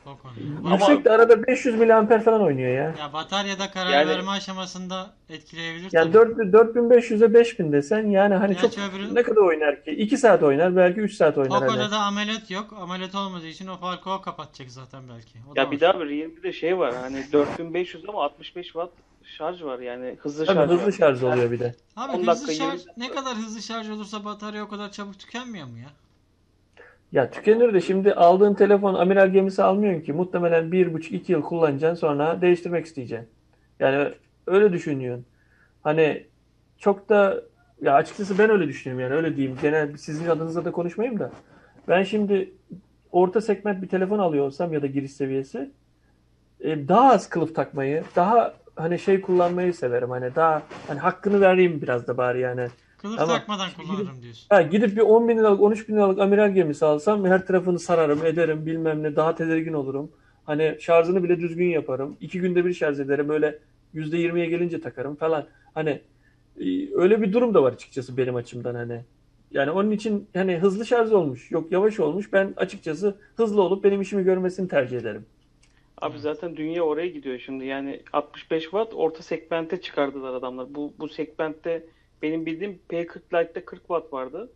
[0.06, 0.74] O konuda.
[0.76, 2.96] Yüksek de arada 500 miliamper falan oynuyor ya.
[3.00, 6.14] Ya bataryada karar Yani- verme aşamasında etkileyebilir Yani tabii.
[6.38, 9.92] 4, 4500'e 5000 desen yani hani çok Gerçi öbürü- ne kadar oynar ki?
[9.92, 11.92] 2 saat oynar belki 3 saat oynar Poco'da hani.
[11.92, 12.74] da ameliyat yok.
[12.82, 15.40] Ameliyat olmadığı için o farkı o kapatacak zaten belki.
[15.52, 15.72] O da Ya var.
[15.72, 18.92] bir daha bir Realme'de şey var hani 4500 ama 65 watt
[19.38, 20.92] şarj var yani hızlı Tabii şarj hızlı var.
[20.92, 21.76] şarj oluyor bir de.
[21.96, 25.20] Abi 10 hızlı dakika, şarj 20 ne kadar hızlı şarj olursa batarya o kadar çabuk
[25.20, 25.90] tükenmiyor mu ya?
[27.16, 30.14] Ya tükenir de şimdi aldığın telefon amiral gemisi almıyorsun ki.
[30.14, 33.30] Muhtemelen 1,5-2 yıl kullanacaksın sonra değiştirmek isteyeceksin.
[33.80, 34.14] Yani
[34.48, 35.26] öyle düşünüyorsun.
[35.84, 36.26] Hani
[36.78, 37.42] çok da
[37.82, 39.58] ya açıkçası ben öyle düşünüyorum yani öyle diyeyim.
[39.62, 41.32] Genel sizin adınıza da konuşmayayım da.
[41.88, 42.54] Ben şimdi
[43.12, 45.72] orta segment bir telefon alıyor olsam ya da giriş seviyesi
[46.60, 50.10] e, daha az kılıf takmayı, daha hani şey kullanmayı severim.
[50.10, 52.68] Hani daha hani hakkını vereyim biraz da bari yani.
[52.98, 54.46] Kılıf Ama takmadan kullanırım diyorsun.
[54.50, 58.26] Ha, gidip bir 10 bin liralık, 13 bin liralık amiral gemisi alsam her tarafını sararım,
[58.26, 60.12] ederim, bilmem ne, daha tedirgin olurum.
[60.46, 62.18] Hani şarjını bile düzgün yaparım.
[62.22, 63.60] İki günde bir şarj ederim, böyle
[63.96, 65.46] %20'ye gelince takarım falan.
[65.74, 66.02] Hani
[66.60, 69.02] e, öyle bir durum da var açıkçası benim açımdan hani.
[69.52, 72.34] Yani onun için hani hızlı şarj olmuş, yok yavaş olmuş.
[72.34, 75.26] Ben açıkçası hızlı olup benim işimi görmesini tercih ederim.
[76.02, 77.66] Abi zaten dünya oraya gidiyor şimdi.
[77.66, 80.76] Yani 65 watt orta segmente çıkardılar adamlar.
[80.76, 81.84] Bu bu segmentte
[82.26, 84.52] benim bildiğim P40 Lite'de 40 watt vardı.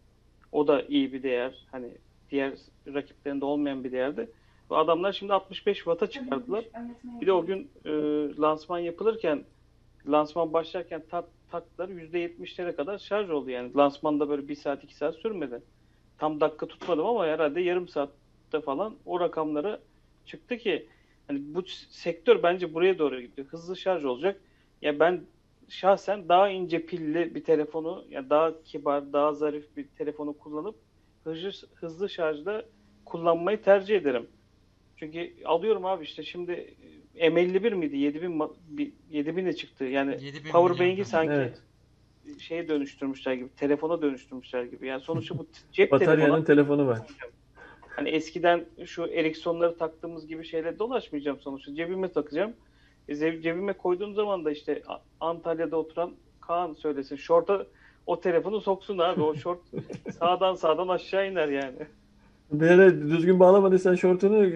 [0.52, 1.66] O da iyi bir değer.
[1.72, 1.88] Hani
[2.32, 2.54] diğer
[2.94, 4.30] rakiplerinde olmayan bir değerdi.
[4.72, 6.66] Ve adamlar şimdi 65 watt'a çıkardılar.
[7.22, 7.92] Bir de o gün e,
[8.42, 9.44] lansman yapılırken
[10.08, 13.74] lansman başlarken tak, taktılar %70'lere kadar şarj oldu yani.
[13.76, 15.62] Lansmanda böyle 1 saat 2 saat sürmedi.
[16.18, 19.80] Tam dakika tutmadım ama herhalde yarım saatte falan o rakamlara
[20.26, 20.88] çıktı ki
[21.28, 23.48] hani bu sektör bence buraya doğru gidiyor.
[23.48, 24.42] Hızlı şarj olacak.
[24.82, 25.22] Ya ben
[25.70, 30.76] şahsen daha ince pilli bir telefonu ya daha kibar, daha zarif bir telefonu kullanıp
[31.24, 32.66] hızlı hızlı şarjda
[33.06, 34.28] kullanmayı tercih ederim.
[34.96, 36.76] Çünkü alıyorum abi işte şimdi
[37.16, 37.98] M51 miydi?
[37.98, 39.86] 7000 ma- bir- 7000'e çıktı.
[39.86, 41.62] Yani 7000 powerbank'i sanki Evet.
[42.40, 44.88] şeye dönüştürmüşler gibi, telefona dönüştürmüşler gibi.
[44.88, 47.00] Yani sonuçta bu cep Bataryanın telefonu telefonu var.
[47.96, 51.76] Hani eskiden şu Ericsson'ları taktığımız gibi şeyle dolaşmayacağım sonuçta.
[51.76, 52.54] Cebime takacağım.
[53.10, 57.16] E, cebime koyduğum zaman da işte A- Antalya'da oturan Kaan söylesin.
[57.16, 57.66] Şorta
[58.06, 59.22] o telefonu soksun abi.
[59.22, 59.60] O şort
[60.20, 61.88] sağdan sağdan aşağı iner yani.
[62.52, 64.50] Böyle düzgün bağlamadıysan şortunu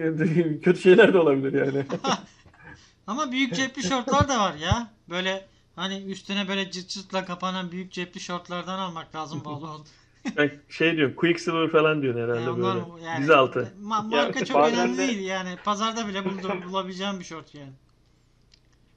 [0.62, 1.86] kötü şeyler de olabilir yani.
[3.06, 4.88] Ama büyük cepli şortlar da var ya.
[5.10, 5.46] Böyle
[5.76, 9.80] hani üstüne böyle cırt cırtla kapanan büyük cepli şortlardan almak lazım bağlı ol.
[10.36, 13.04] Ben şey diyorum Quicksilver falan diyorsun herhalde Yani onlar böyle.
[13.04, 13.72] yani- Diz altı.
[13.82, 15.50] Ma- marka Ya çok önemli de- değil yani.
[15.64, 17.72] Pazarda bile bulduğum, bulabileceğim bir şort yani.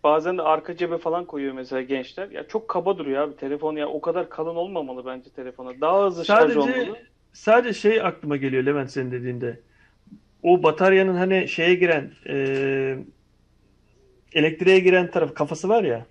[0.04, 2.30] Bazen de arka cebe falan koyuyor mesela gençler.
[2.30, 5.82] Ya çok kaba duruyor abi telefon ya o kadar kalın olmamalı bence telefona.
[5.82, 6.72] Daha hızlı şarj olmalı.
[6.74, 6.93] Sadece
[7.34, 9.60] sadece şey aklıma geliyor Levent senin dediğinde.
[10.43, 12.98] O bataryanın hani şeye giren e,
[14.34, 16.06] elektriğe giren taraf kafası var ya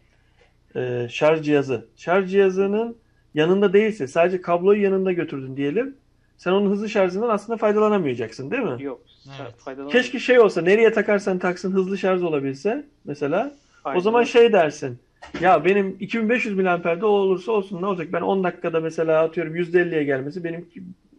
[0.76, 1.86] e, şarj cihazı.
[1.96, 2.96] Şarj cihazının
[3.34, 5.96] yanında değilse sadece kabloyu yanında götürdün diyelim.
[6.36, 8.82] Sen onun hızlı şarjından aslında faydalanamayacaksın değil mi?
[8.82, 9.00] Yok.
[9.40, 9.90] Evet.
[9.92, 13.52] Keşke şey olsa nereye takarsan taksın hızlı şarj olabilse mesela.
[13.86, 14.30] O Aynen zaman öyle.
[14.30, 14.98] şey dersin.
[15.40, 18.08] Ya benim 2500 miliamperde o olursa olsun ne olacak?
[18.12, 20.68] Ben 10 dakikada mesela atıyorum %50'ye gelmesi benim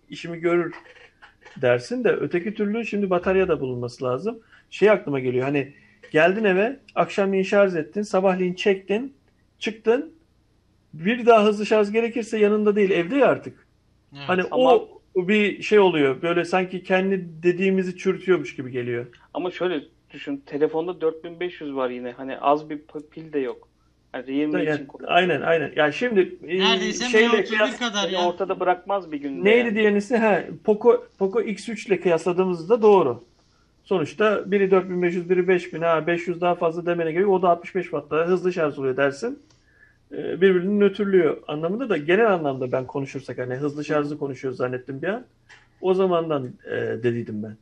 [0.09, 0.74] işimi görür
[1.61, 4.39] dersin de öteki türlü şimdi batarya da bulunması lazım.
[4.70, 5.74] Şey aklıma geliyor hani
[6.11, 9.13] geldin eve akşamleyin şarj ettin sabahleyin çektin
[9.59, 10.11] çıktın
[10.93, 13.68] bir daha hızlı şarj gerekirse yanında değil evde ya artık.
[14.13, 14.24] Evet.
[14.28, 19.05] Hani Ama- o o bir şey oluyor böyle sanki kendi dediğimizi çürütüyormuş gibi geliyor.
[19.34, 19.82] Ama şöyle
[20.13, 20.43] düşün.
[20.45, 22.11] Telefonda 4500 var yine.
[22.11, 22.79] Hani az bir
[23.11, 23.67] pil de yok.
[24.11, 25.71] Hani Realme Yani, için kullan- aynen aynen.
[25.75, 28.27] Ya şimdi e, Neredeyse şeyle Mi 31 kıyas- kadar ya.
[28.27, 29.43] ortada bırakmaz bir günde.
[29.43, 29.75] Neydi yani.
[29.75, 30.17] diyenisi?
[30.17, 33.23] He, Poco, Poco X3 ile kıyasladığımızda doğru.
[33.83, 37.27] Sonuçta biri 4500, biri 5000, ha 500 daha fazla demene gerek.
[37.29, 39.39] O da 65 Watt'ta hızlı şarj oluyor dersin.
[40.11, 45.07] Ee, Birbirini nötrlüyor anlamında da genel anlamda ben konuşursak hani hızlı şarjı konuşuyoruz zannettim bir
[45.07, 45.25] an.
[45.81, 46.71] O zamandan e,
[47.03, 47.57] dediydim ben.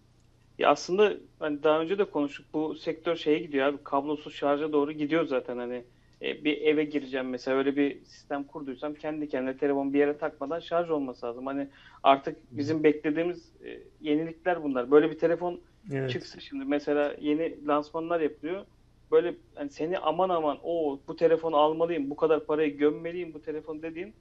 [0.60, 2.46] Ya aslında hani daha önce de konuştuk.
[2.54, 3.84] Bu sektör şeye gidiyor abi.
[3.84, 5.84] Kablosuz şarja doğru gidiyor zaten hani.
[6.22, 10.60] E, bir eve gireceğim mesela öyle bir sistem kurduysam kendi kendine telefon bir yere takmadan
[10.60, 11.46] şarj olması lazım.
[11.46, 11.68] Hani
[12.04, 14.92] artık bizim beklediğimiz e, yenilikler bunlar.
[14.92, 16.10] Böyle bir telefon Evet.
[16.12, 18.66] çıksın şimdi mesela yeni lansmanlar yapılıyor.
[19.12, 23.82] Böyle hani seni aman aman o bu telefonu almalıyım, bu kadar parayı gömmeliyim bu telefon
[23.82, 24.16] dediğin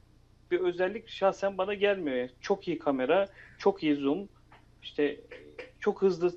[0.50, 2.16] bir özellik şahsen bana gelmiyor.
[2.16, 3.28] Yani çok iyi kamera,
[3.58, 4.28] çok iyi zoom,
[4.82, 5.20] işte
[5.84, 6.32] çok hızlı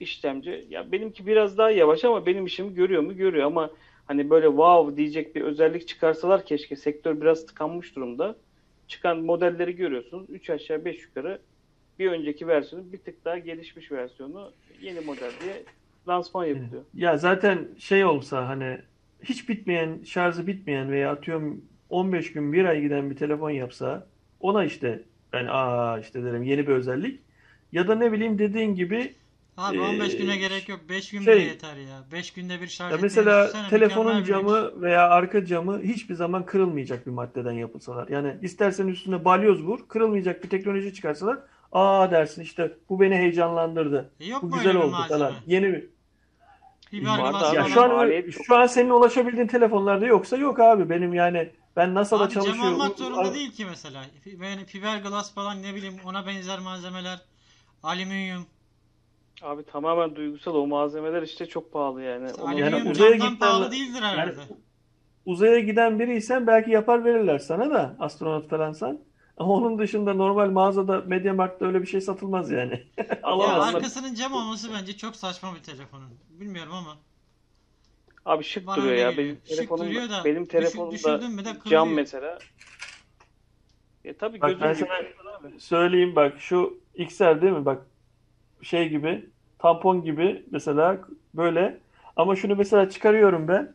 [0.00, 0.66] işlemci.
[0.70, 3.16] Ya benimki biraz daha yavaş ama benim işimi görüyor mu?
[3.16, 3.70] Görüyor ama
[4.06, 6.76] hani böyle wow diyecek bir özellik çıkarsalar keşke.
[6.76, 8.36] Sektör biraz tıkanmış durumda.
[8.88, 10.26] Çıkan modelleri görüyorsun.
[10.28, 11.40] 3 aşağı 5 yukarı
[11.98, 15.62] bir önceki versiyonu bir tık daha gelişmiş versiyonu yeni model diye
[16.08, 16.82] lansman yapılıyor.
[16.94, 18.78] Ya zaten şey olsa hani
[19.22, 24.06] hiç bitmeyen, şarjı bitmeyen veya atıyorum 15 gün bir ay giden bir telefon yapsa
[24.40, 27.27] ona işte ben aa işte derim yeni bir özellik.
[27.72, 29.14] Ya da ne bileyim dediğin gibi
[29.58, 30.80] Abi 15 Ee, güne gerek yok.
[30.88, 32.04] 5 gün şey- bile yeter ya.
[32.12, 36.46] 5 günde bir şarj ya etmeyi mesela düşünsene, telefonun camı veya arka camı hiçbir zaman
[36.46, 38.08] kırılmayacak bir maddeden yapılsalar.
[38.08, 41.38] Yani istersen üstüne balyoz vur, kırılmayacak bir teknoloji çıkarsalar
[41.72, 44.10] aa dersin işte bu beni heyecanlandırdı.
[44.20, 45.18] E yok Bu güzel oldu malzeme?
[45.18, 45.34] falan.
[45.46, 45.84] Yeni bir
[46.92, 47.56] abi.
[47.56, 52.24] Ya şu an şu an senin ulaşabildiğin telefonlarda yoksa yok abi benim yani ben NASA'da
[52.24, 52.72] Abi cam çalışıyor.
[52.72, 54.04] olmak zorunda değil ki mesela.
[54.42, 57.18] Yani fiberglass falan ne bileyim ona benzer malzemeler.
[57.82, 58.46] Alüminyum.
[59.42, 62.26] Abi tamamen duygusal o malzemeler işte çok pahalı yani.
[62.30, 64.40] İşte Onu- Yani alüminyum uzaya gitmen- pahalı değildir yani herhalde.
[65.26, 69.00] uzaya giden biriysen belki yapar verirler sana da astronot falansan.
[69.36, 72.82] Ama onun dışında normal mağazada MediaMarkt'ta öyle bir şey satılmaz yani.
[72.98, 73.74] Ya Alamazsın.
[73.76, 76.10] arkasının cam olması bence çok saçma bir telefonun.
[76.30, 76.96] Bilmiyorum ama.
[78.26, 79.16] Abi şık Bana duruyor ya.
[79.16, 82.38] Benim Şık telefonum duruyor da benim düşün- telefonum da düşürdün mü de cam mesela.
[84.04, 84.88] E tabii Bak ben sana
[85.58, 87.64] söyleyeyim bak şu XR değil mi?
[87.64, 87.86] Bak
[88.62, 89.26] şey gibi
[89.58, 90.98] tampon gibi mesela
[91.34, 91.78] böyle
[92.16, 93.72] ama şunu mesela çıkarıyorum ben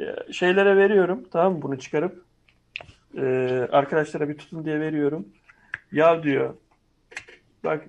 [0.00, 2.24] Ee, şeylere veriyorum tamam mı bunu çıkarıp
[3.16, 5.28] Ee, arkadaşlara bir tutun diye veriyorum.
[5.92, 6.54] Ya diyor
[7.64, 7.88] bak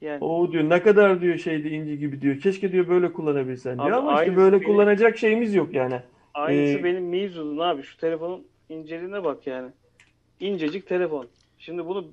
[0.00, 2.40] Yani o diyor ne kadar diyor şeydi inci gibi diyor.
[2.40, 6.00] Keşke diyor böyle kullanabilsen diyor Abi ama işte böyle benim- kullanacak şeyimiz yok yani.
[6.34, 7.82] aynısı Ee, benim Meizu'nun abi.
[7.82, 9.70] Şu telefonun inceliğine bak yani.
[10.40, 11.28] İncecik telefon.
[11.58, 12.04] Şimdi bunu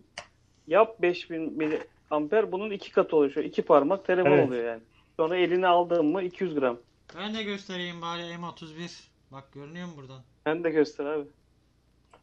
[0.68, 3.32] yap 5000 miliamper bunun iki katı oluyor.
[3.32, 4.47] Şu iki parmak telefon Evet.
[4.47, 4.82] oluyor yani.
[5.18, 6.78] Sonra eline aldığın mı 200 gram.
[7.18, 9.03] Ben de göstereyim bari M31.
[9.32, 10.22] Bak görünüyor mu buradan?
[10.45, 11.26] Ben de göster abi.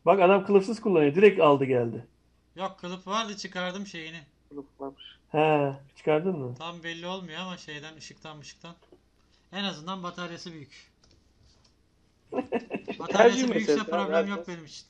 [0.07, 1.15] Bak adam kılıfsız kullanıyor.
[1.15, 2.07] Direkt aldı geldi.
[2.57, 4.21] Yok kılıf vardı çıkardım şeyini.
[4.49, 5.19] Kılıf varmış.
[5.29, 6.55] He, çıkardın mı?
[6.59, 8.75] Tam belli olmuyor ama şeyden ışıktan ışıktan.
[9.53, 10.91] En azından bataryası büyük.
[12.99, 14.87] Bataryası büyükse problem yok benim için.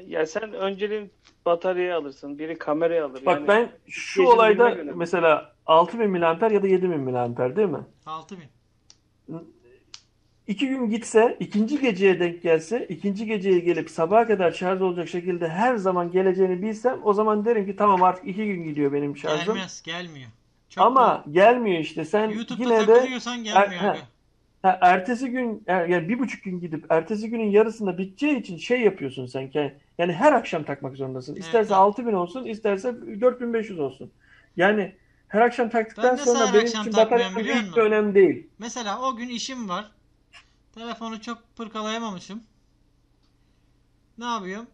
[0.00, 1.12] Ya sen önceliğin
[1.46, 2.38] bataryayı alırsın.
[2.38, 3.26] Biri kamerayı alır.
[3.26, 7.84] Bak yani ben şu olayda mesela 6000 miliamper ya da 7000 miliamper değil mi?
[8.06, 8.48] 6000.
[10.46, 15.48] İki gün gitse, ikinci geceye denk gelse, ikinci geceye gelip sabaha kadar şarj olacak şekilde
[15.48, 19.54] her zaman geleceğini bilsem o zaman derim ki tamam artık iki gün gidiyor benim şarjım.
[19.54, 20.30] Gelmez, gelmiyor.
[20.68, 22.04] Çok Ama gelmiyor işte.
[22.04, 23.98] Sen YouTube'da yine de takılıyorsan gelmiyor Er- abi.
[24.62, 28.80] Ha, ertesi gün er- yani bir buçuk gün gidip ertesi günün yarısında biteceği için şey
[28.80, 29.50] yapıyorsun sen.
[29.54, 31.36] Yani, yani her akşam takmak zorundasın.
[31.36, 31.80] İsterse evet.
[31.82, 34.12] 6000 olsun, isterse 4500 olsun.
[34.56, 34.92] Yani
[35.28, 38.46] her akşam taktıktan Ben sonra benim için batarya hiç önemli değil.
[38.58, 39.90] Mesela o gün işim var.
[40.74, 42.42] Telefonu çok pırkalayamamışım.
[44.18, 44.66] Ne yapıyorum?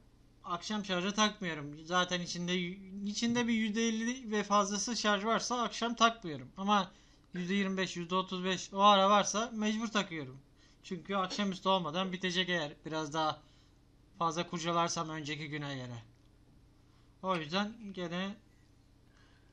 [0.44, 1.74] Akşam şarja takmıyorum.
[1.84, 2.56] Zaten içinde
[3.06, 6.48] içinde bir %50 ve fazlası şarj varsa akşam takmıyorum.
[6.56, 6.90] Ama
[7.38, 10.36] %25, %35 o ara varsa mecbur takıyorum.
[10.82, 13.40] Çünkü akşamüstü olmadan bitecek eğer biraz daha
[14.18, 15.98] fazla kurcalarsam önceki güne göre.
[17.22, 18.36] O yüzden gene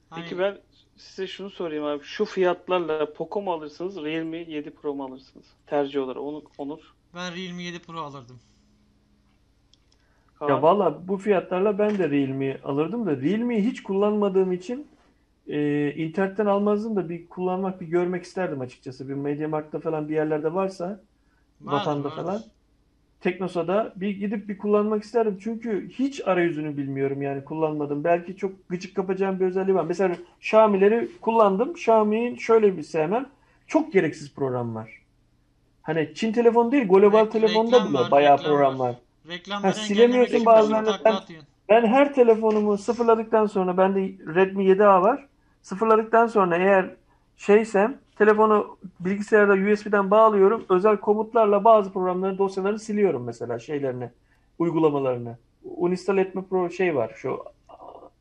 [0.09, 0.61] hani Peki ben
[0.97, 2.03] size şunu sorayım abi.
[2.03, 5.45] Şu fiyatlarla Poco mu alırsınız, Realme 7 Pro mu alırsınız?
[5.67, 6.21] Tercih olarak.
[6.21, 6.79] Onu, Onur.
[7.15, 8.39] ben Realme 7 Pro alırdım.
[10.41, 14.87] Ya valla bu fiyatlarla ben de Realme alırdım da Realme'yi hiç kullanmadığım için
[15.47, 19.09] e, internetten almazdım da bir kullanmak, bir görmek isterdim açıkçası.
[19.09, 20.85] Bir MediaMarkt'ta falan bir yerlerde varsa
[21.61, 22.21] Vardır, Vatanda vardır.
[22.23, 22.41] falan.
[23.21, 25.37] Teknosa'da bir gidip bir kullanmak isterdim.
[25.41, 28.03] Çünkü hiç arayüzünü bilmiyorum yani kullanmadım.
[28.03, 29.85] Belki çok gıcık kapacağım bir özelliği var.
[29.87, 31.71] Mesela Xiaomi'leri kullandım.
[31.71, 33.25] Xiaomi'nin şöyle bir sevmem.
[33.67, 35.01] Çok gereksiz program var.
[35.81, 38.89] Hani Çin telefonu değil, global Rek- telefonda bile var, bayağı reklam program var.
[38.89, 38.95] var.
[39.29, 40.99] Reklamları Ha, silemiyorsun bazılarını.
[41.05, 41.15] Ben-.
[41.69, 43.99] Ben her telefonumu sıfırladıktan sonra bende
[44.35, 45.25] Redmi 7A var.
[45.65, 46.95] Sıfırladıktan sonra eğer
[47.37, 50.65] şeysem telefonu bilgisayarda USB'den bağlıyorum.
[50.69, 54.09] Özel komutlarla bazı programları, dosyaları siliyorum mesela şeylerini,
[54.59, 55.37] uygulamalarını.
[55.63, 57.11] Uninstall etme pro şey var.
[57.15, 57.43] Şu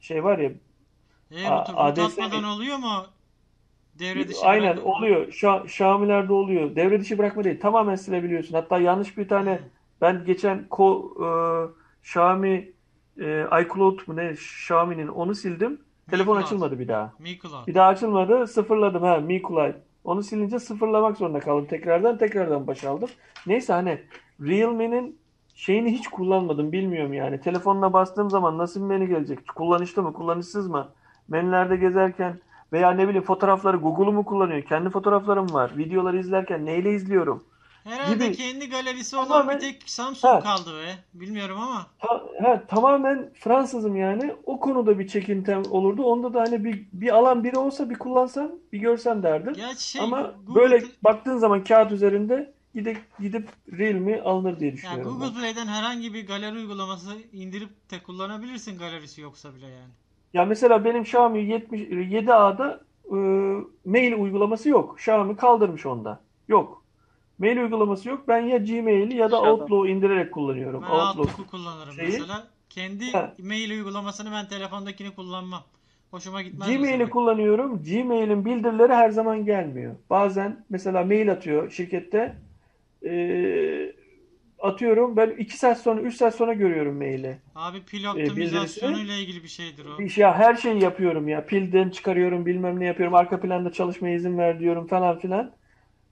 [0.00, 0.50] şey var ya.
[1.30, 3.06] E, atmadan oluyor mu?
[3.98, 5.32] Devre dışı Aynen bırak- oluyor.
[5.32, 6.76] Şa Xiaomi'lerde oluyor.
[6.76, 7.60] Devre dışı bırakma değil.
[7.60, 8.54] Tamamen silebiliyorsun.
[8.54, 9.60] Hatta yanlış bir tane
[10.00, 11.26] ben geçen ko e,
[12.02, 12.72] Xiaomi
[13.20, 15.80] e, iCloud mu ne Xiaomi'nin onu sildim.
[16.10, 16.44] Telefon Cloud.
[16.44, 17.12] açılmadı bir daha.
[17.18, 17.66] Mi Cloud.
[17.66, 18.46] Bir daha açılmadı.
[18.46, 19.74] Sıfırladım ha Mi Kulay.
[20.04, 22.18] Onu silince sıfırlamak zorunda kaldım tekrardan.
[22.18, 23.08] Tekrardan baş aldım.
[23.46, 24.00] Neyse hani
[24.40, 25.18] Realme'nin
[25.54, 26.72] şeyini hiç kullanmadım.
[26.72, 27.40] Bilmiyorum yani.
[27.40, 29.48] Telefonla bastığım zaman nasıl bir menü gelecek?
[29.54, 30.12] Kullanışlı mı?
[30.12, 30.88] Kullanışsız mı?
[31.28, 32.40] Menülerde gezerken
[32.72, 34.62] veya ne bileyim fotoğrafları Google'u mu kullanıyor?
[34.62, 35.72] Kendi fotoğraflarım var.
[35.76, 37.44] Videoları izlerken neyle izliyorum?
[37.84, 38.36] Herhalde gibi.
[38.36, 40.40] kendi galerisi olan Tamamen- bir tek Samsung Ha.
[40.40, 40.94] kaldı be.
[41.14, 41.86] Bilmiyorum ama.
[41.98, 44.34] Ta- ha, tamamen Fransızım yani.
[44.46, 46.02] O konuda bir çekintem olurdu.
[46.04, 49.54] Onda da hani bir, bir alan biri olsa bir kullansam, bir görsem derdim.
[49.78, 55.04] Şey Ama Google, böyle baktığın zaman kağıt üzerinde gidip gidip Realme alınır diye yani düşünüyorum
[55.04, 55.40] Google ben.
[55.40, 59.90] Play'den herhangi bir galeri uygulaması indirip de kullanabilirsin galerisi yoksa bile yani.
[60.34, 63.14] Ya mesela benim Xiaomi 70 7A'da e,
[63.84, 64.94] mail uygulaması yok.
[64.98, 66.20] Xiaomi kaldırmış onda.
[66.48, 66.83] Yok.
[67.38, 68.28] Mail uygulaması yok.
[68.28, 69.42] Ben ya Gmail'i ya da.
[69.42, 70.82] Outlook'u indirerek kullanıyorum.
[70.82, 71.18] Ben Outlook.
[71.18, 72.46] Outlook'u kullanırım şeyi- mesela.
[72.70, 73.34] Kendi Ha.
[73.42, 75.62] mail uygulamasını ben telefondakini kullanmam.
[76.10, 77.82] Hoşuma gitmez Gmail'i kullanıyorum.
[77.82, 79.94] Gmail'in bildirileri her zaman gelmiyor.
[80.10, 82.36] Bazen mesela mail atıyor şirkette.
[83.06, 83.12] E,
[84.58, 85.16] atıyorum.
[85.16, 87.38] Ben 2 saat sonra 3 saat sonra görüyorum maili.
[87.54, 90.08] Abi pil E, optimizasyonu ile ilgili bir şeydir o.
[90.08, 91.46] Şey, ya her şeyi yapıyorum ya.
[91.46, 93.14] Pilden çıkarıyorum, bilmem ne yapıyorum.
[93.14, 95.52] Arka planda çalışmaya izin ver diyorum falan filan.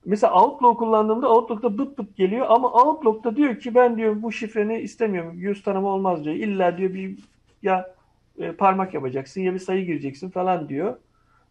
[0.04, 4.78] Mesela Outlook kullandığımda Outlook'ta bıt bıt geliyor ama Outlook'ta diyor ki ben diyor bu şifreni
[4.80, 5.32] istemiyorum.
[5.34, 6.36] Yüz tanıma olmaz diyor.
[6.36, 7.18] İlla diyor bir
[7.62, 7.94] ya
[8.38, 10.96] e, parmak yapacaksın ya bir sayı gireceksin falan diyor.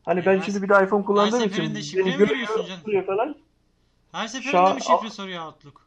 [0.05, 3.35] Hani E, ben her- şimdi bir de iPhone kullandığım için seferinde şifre beni görüyor, falan.
[4.11, 5.81] Her seferinde Şa- mi şifre soruyor Outlook?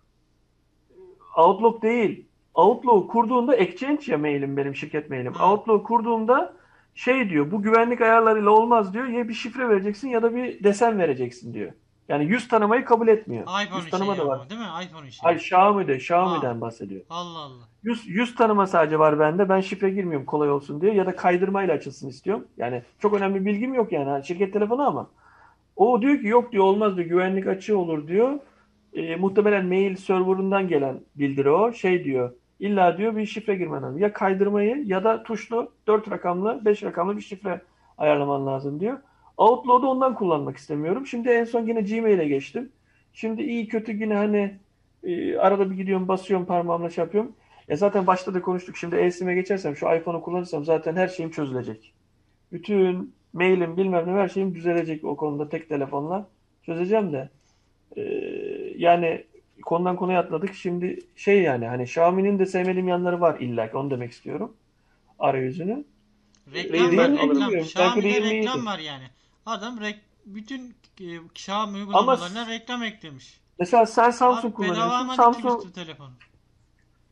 [1.37, 2.27] Outlook değil.
[2.55, 5.33] Outlook kurduğunda Exchange ya mailim benim şirket mailim.
[5.33, 5.53] Ha.
[5.53, 6.55] Outlook kurduğumda
[6.95, 9.07] şey diyor bu güvenlik ayarlarıyla olmaz diyor.
[9.07, 11.73] Ya bir şifre vereceksin ya da bir desen vereceksin diyor.
[12.09, 13.43] Yani yüz tanımayı kabul etmiyor.
[13.65, 14.51] iPhone Yüz tanıma da yani var.
[14.51, 14.67] değil mi?
[14.85, 15.23] iPhone işi.
[15.23, 16.61] Hayır Xiaomi'de, Xiaomi'den Ha.
[16.61, 17.01] bahsediyor.
[17.11, 17.65] Allah Allah.
[17.83, 19.49] Yüz, yüz tanıma sadece var bende.
[19.49, 22.47] Ben şifre girmiyorum kolay olsun diye ya da kaydırmayla açılsın istiyorum.
[22.57, 24.25] Yani çok önemli bilgim yok yani.
[24.25, 25.07] Şirket telefonu ama.
[25.77, 27.09] O diyor ki yok diyor olmaz diyor.
[27.09, 28.39] Güvenlik açığı olur diyor.
[28.95, 31.73] E, muhtemelen mail serverından gelen bildiri o.
[31.73, 32.33] Şey diyor.
[32.61, 33.99] İlla diyor bir şifre girmen lazım.
[33.99, 37.61] Ya kaydırmayı ya da tuşlu 4 rakamlı 5 rakamlı bir şifre
[37.99, 38.99] ayarlaman lazım diyor.
[39.37, 41.07] Outlook'u ondan kullanmak istemiyorum.
[41.07, 42.73] Şimdi en son yine Gmail'e geçtim.
[43.13, 44.59] Şimdi iyi kötü yine hani
[45.03, 47.33] e, arada bir gidiyorum basıyorum parmağımla şey yapıyorum.
[47.69, 48.77] E zaten başta da konuştuk.
[48.77, 51.93] Şimdi eSIM'e geçersem şu iPhone'u kullanırsam zaten her şeyim çözülecek.
[52.53, 56.29] Bütün mailim bilmem ne her şeyim düzelecek o konuda tek telefonla.
[56.63, 57.29] Çözeceğim de.
[57.97, 58.03] E,
[58.77, 59.25] yani
[59.63, 60.55] konudan konuya atladık.
[60.55, 64.57] Şimdi şey yani hani Xiaomi'nin de sevmediğim yanları var illa ki onu demek istiyorum.
[65.19, 65.85] Arayüzünü.
[66.55, 67.55] Reklam Realme var, reklam.
[67.55, 69.05] Xiaomi'de reklam var yani.
[69.47, 73.41] Adam rek bütün e, Xiaomi uygulamalarına reklam eklemiş.
[73.59, 74.91] Mesela sen Samsung Abi kullanıyorsun.
[74.91, 76.11] ama Samsung telefonu.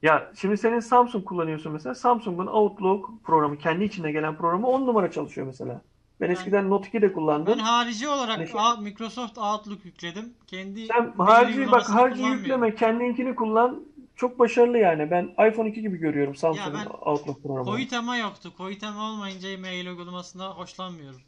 [0.03, 1.95] Ya şimdi senin Samsung kullanıyorsun mesela.
[1.95, 5.83] Samsung'un Outlook programı, kendi içinde gelen programı 10 numara çalışıyor mesela.
[6.21, 7.55] Ben Ben- eskiden Note 2 de kullandım.
[7.59, 10.35] Ben harici olarak Hani- A- Microsoft Outlook yükledim.
[10.47, 13.85] Kendi Sen harici bak harici yükleme, kendinkini kullan.
[14.17, 15.11] Çok başarılı yani.
[15.11, 17.71] Ben iPhone 2 gibi görüyorum Samsung'un Outlook programını.
[17.71, 18.53] Koitema yoktu.
[18.57, 21.21] Koitema olmayınca mail uygulamasında hoşlanmıyorum.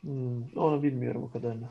[0.00, 1.68] Hmm, onu bilmiyorum o kadarını.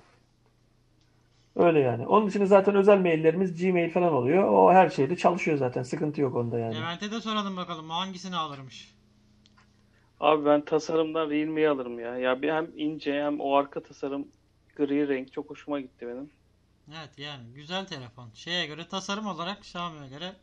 [1.56, 2.08] Öyle yani.
[2.08, 4.44] Onun dışında zaten özel maillerimiz Gmail falan oluyor.
[4.44, 5.84] O her şeyde çalışıyor zaten.
[5.84, 6.76] Sıkıntı yok onda yani.
[6.76, 8.96] Levent'e de soralım bakalım o hangisini alırmış.
[10.20, 12.18] Abi ben tasarımdan Realme'yi alırım ya.
[12.18, 14.28] Ya bir hem ince hem o arka tasarım
[14.76, 16.30] gri renk çok hoşuma gitti benim.
[16.90, 18.30] Evet yani güzel telefon.
[18.34, 20.34] Şeye göre tasarım olarak Xiaomi'ye göre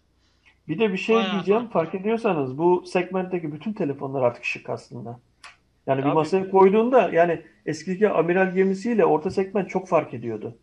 [0.69, 1.63] Bir de bir şey Bayağı diyeceğim.
[1.63, 1.73] farklı.
[1.73, 5.21] Fark ediyorsanız bu segmentteki bütün telefonlar artık şık aslında.
[5.87, 10.57] Yani bir Abi- masaya koyduğunda yani eskiki amiral gemisiyle orta segment çok fark ediyordu.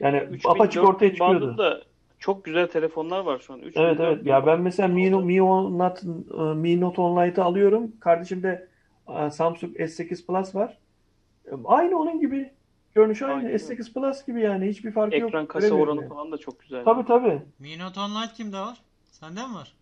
[0.00, 1.82] Yani 3000, apaçık ortaya 4000 çıkıyordu.
[2.18, 3.58] çok güzel telefonlar var şu an.
[3.60, 4.16] 3000, Evet evet.
[4.18, 6.06] 4000 Ya ben mesela Mi, Mi, Note,
[6.54, 7.92] Mi Note Online'ı alıyorum.
[8.00, 8.68] Kardeşim de
[9.18, 10.78] e, Samsung S8 Plus var.
[11.46, 12.50] E, Aynı onun gibi.
[12.94, 13.36] Görünüşü aynı.
[13.46, 13.48] Aynı.
[13.58, 14.66] S8 Plus gibi yani.
[14.68, 15.28] Hiçbir farkı yok.
[15.28, 16.08] ekran kasa oranı yani.
[16.08, 16.84] falan da çok güzel.
[16.84, 17.42] Tabii tabii.
[17.58, 18.78] Mi Note Online kimde var?
[19.10, 19.72] Sende mi var?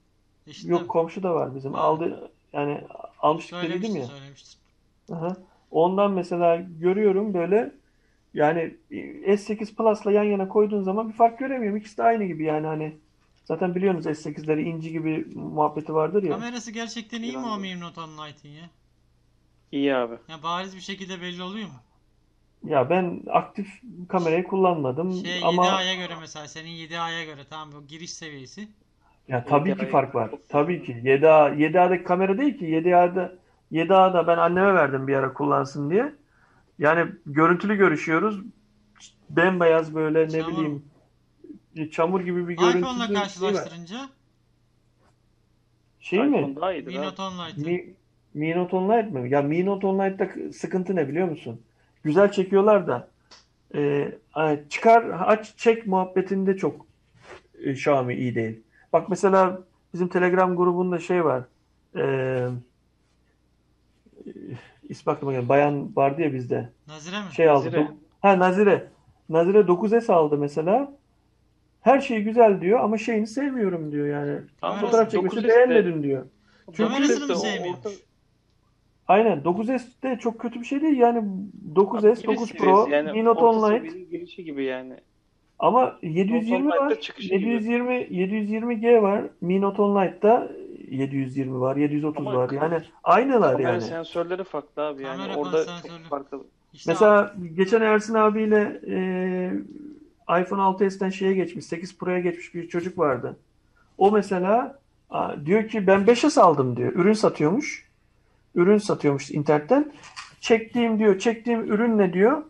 [0.46, 0.86] Eşitte Yok mi?
[0.88, 1.74] komşu da var bizim.
[1.74, 2.80] Aldı yani
[3.18, 4.04] almıştık dedim ya.
[4.04, 4.61] söylemiştin.
[5.12, 5.36] Aha.
[5.70, 7.72] Ondan mesela görüyorum böyle
[8.34, 8.74] yani
[9.26, 11.76] S8 Plus'la yan yana koyduğun zaman bir fark göremiyorum.
[11.76, 12.96] İkisi de aynı gibi yani hani
[13.44, 16.30] zaten biliyorsunuz S8'leri inci gibi muhabbeti vardır ya.
[16.30, 18.70] Kamerası gerçekten iyi mi o Mi Note Online'ın ya?
[19.72, 20.14] İyi abi.
[20.28, 21.74] Ya bariz bir şekilde belli oluyor mu?
[22.64, 23.68] Ya ben aktif
[24.08, 28.68] kamerayı kullanmadım Şey ama 7A'ya göre mesela senin 7A'ya göre tamam bu giriş seviyesi.
[29.28, 30.30] ya tabii ki 7A fark var.
[30.48, 33.41] Tabii ki 7A 7A'daki kamera değil ki 7A'da
[33.72, 36.14] 7A'da ben anneme verdim bir ara kullansın diye.
[36.78, 38.40] Yani görüntülü görüşüyoruz.
[39.30, 40.52] Bembeyaz böyle ne Çamur.
[40.52, 40.84] bileyim
[41.90, 44.08] çamur gibi bir görüntüsü iPhone'la şey karşılaştırınca
[46.00, 46.40] Şey mi?
[46.40, 46.54] Mi.
[46.54, 47.66] Note Online'ı.
[47.66, 47.94] Mi,
[48.34, 49.30] Mi Note Online mi?
[49.30, 51.60] Ya Mi Note Online'da sıkıntı ne biliyor musun?
[52.04, 53.08] Güzel çekiyorlar da
[53.74, 54.12] e,
[54.68, 56.86] çıkar aç çek muhabbetinde çok
[57.64, 58.60] e, Xiaomi iyi değil.
[58.92, 59.60] Bak mesela
[59.94, 61.42] bizim Telegram grubunda şey var.
[61.94, 62.48] E, e,
[64.88, 65.48] ismi aklıma geldi.
[65.48, 66.68] Bayan vardı ya bizde.
[66.88, 67.24] Nazire mi?
[67.36, 67.66] Şey aldı.
[67.66, 67.88] Nazire.
[68.20, 68.86] Ha Nazire.
[69.28, 70.92] Nazire 9S aldı mesela.
[71.80, 74.38] Her şey güzel diyor ama şeyini sevmiyorum diyor yani.
[74.62, 76.26] Ama Fotoğraf 9S çekmesini de- beğenmedim diyor.
[76.76, 77.92] Kamerasını mı sevmiyormuş?
[79.08, 81.24] Aynen 9S de çok kötü bir şey değil yani
[81.74, 84.94] 9S, Giriş 9 seviyesi Pro, yani Mi Note Online girişi gibi yani.
[85.58, 86.82] ama 720 Note var.
[86.82, 87.48] Online'da çıkışı gibi.
[87.48, 89.22] 720 720G var.
[89.40, 90.48] Mi Note Online'da
[90.92, 92.50] 720 var, 730 Ama var.
[92.50, 93.82] Yani aynılar Kamera yani.
[93.82, 95.98] sensörleri farklı abi yani Kamera orada sensörlü.
[96.02, 96.40] çok farklı.
[96.72, 98.96] İşte Mesela geçen Ersin abiyle e,
[100.40, 103.36] iPhone 6s'ten şeye geçmiş, 8 Pro'ya geçmiş bir çocuk vardı.
[103.98, 104.78] O mesela
[105.10, 106.92] a, diyor ki ben 5'e saldım diyor.
[106.92, 107.88] Ürün satıyormuş.
[108.54, 109.92] Ürün satıyormuş internetten.
[110.40, 112.42] Çektiğim diyor, çektiğim ürün ne diyor?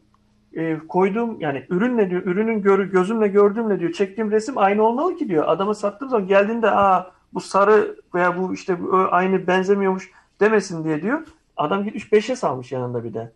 [0.56, 2.22] E, koyduğum yani ürün ne diyor?
[2.22, 3.92] Ürünün gör, gözümle gördüğümle diyor.
[3.92, 5.44] Çektiğim resim aynı olmalı ki diyor.
[5.48, 8.76] Adama sattığım zaman geldiğinde aa bu sarı veya bu işte
[9.10, 10.10] aynı benzemiyormuş
[10.40, 11.26] demesin diye diyor.
[11.56, 13.32] Adam gitmiş 5'e salmış yanında bir de.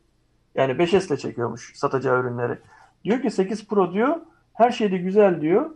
[0.55, 2.59] Yani 5S ile çekiyormuş satacağı ürünleri.
[3.05, 4.17] Diyor ki 8 Pro diyor
[4.55, 5.71] her şeyde güzel diyor.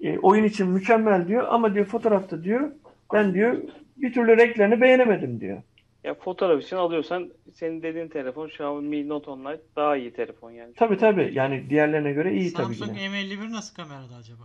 [0.00, 2.70] E, oyun için mükemmel diyor ama diyor fotoğrafta diyor
[3.12, 3.56] ben diyor
[3.96, 5.62] bir türlü renklerini beğenemedim diyor.
[6.04, 10.74] Ya fotoğraf için alıyorsan senin dediğin telefon Xiaomi Mi Note Online daha iyi telefon yani.
[10.74, 13.06] Tabii tabii yani diğerlerine göre iyi tabii ki Samsung de.
[13.06, 14.42] M51 nasıl kamerada acaba?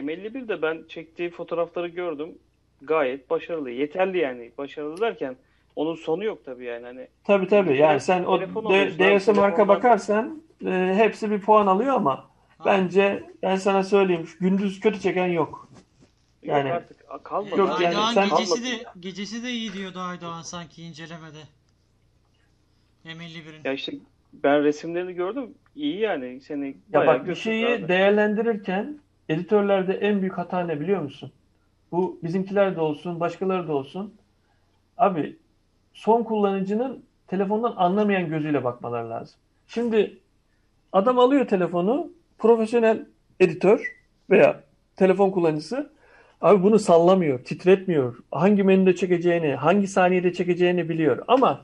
[0.00, 2.38] M51 de ben çektiği fotoğrafları gördüm.
[2.82, 3.70] Gayet başarılı.
[3.70, 4.52] Yeterli yani.
[4.58, 5.36] Başarılı derken
[5.76, 6.86] onun sonu yok tabii yani.
[6.86, 11.30] Hani Tabii tabii yani sen o Telefon D- alıyorsun abi, DS marka bakarsan e, hepsi
[11.30, 12.30] bir puan alıyor ama
[12.64, 15.68] bence ben sana söyleyeyim gündüz kötü çeken yok.
[16.42, 17.58] Yani- yok artık kalmadı.
[17.60, 21.38] Yok yani Aydoğan sen- gecesi de gecesi de iyi diyordu Aydoğan sanki incelemede.
[23.04, 23.60] M51'in.
[23.64, 23.92] Ya işte
[24.32, 25.54] ben resimlerini gördüm.
[25.74, 26.40] İyi yani.
[26.40, 27.88] Seni Ya bak bir şeyi abi.
[27.88, 28.98] değerlendirirken
[29.28, 31.32] editörlerde en büyük hata ne biliyor musun?
[31.92, 34.14] Bu bizimkiler de olsun, başkaları da olsun.
[34.98, 35.36] Abi
[35.94, 39.34] son kullanıcının telefondan anlamayan gözüyle bakmaları lazım.
[39.68, 40.18] Şimdi
[40.92, 43.06] adam alıyor telefonu, profesyonel
[43.40, 43.96] editör
[44.30, 44.62] veya
[44.96, 45.90] telefon kullanıcısı
[46.40, 48.16] abi bunu sallamıyor, titretmiyor.
[48.30, 51.24] Hangi menüde çekeceğini, hangi saniyede çekeceğini biliyor.
[51.28, 51.60] Ama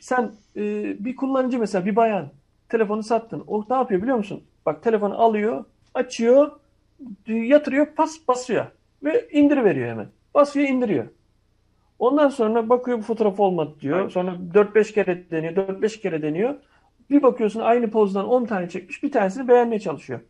[0.00, 0.60] sen e,
[1.04, 2.28] bir kullanıcı mesela bir bayan
[2.68, 3.44] telefonu sattın.
[3.46, 4.42] O ne yapıyor biliyor musun?
[4.66, 6.50] Bak telefonu alıyor, açıyor,
[7.26, 8.66] yatırıyor, pas basıyor
[9.04, 10.08] ve indiriveriyor hemen.
[10.34, 11.06] Basıyor, indiriyor.
[11.98, 13.98] Ondan sonra bakıyor bu fotoğraf olmadı diyor.
[13.98, 14.08] Aynen.
[14.08, 16.54] Sonra 4-5 kere deniyor, 4-5 kere deniyor.
[17.10, 20.20] Bir bakıyorsun aynı pozdan 10 tane çekmiş, bir tanesini beğenmeye çalışıyor.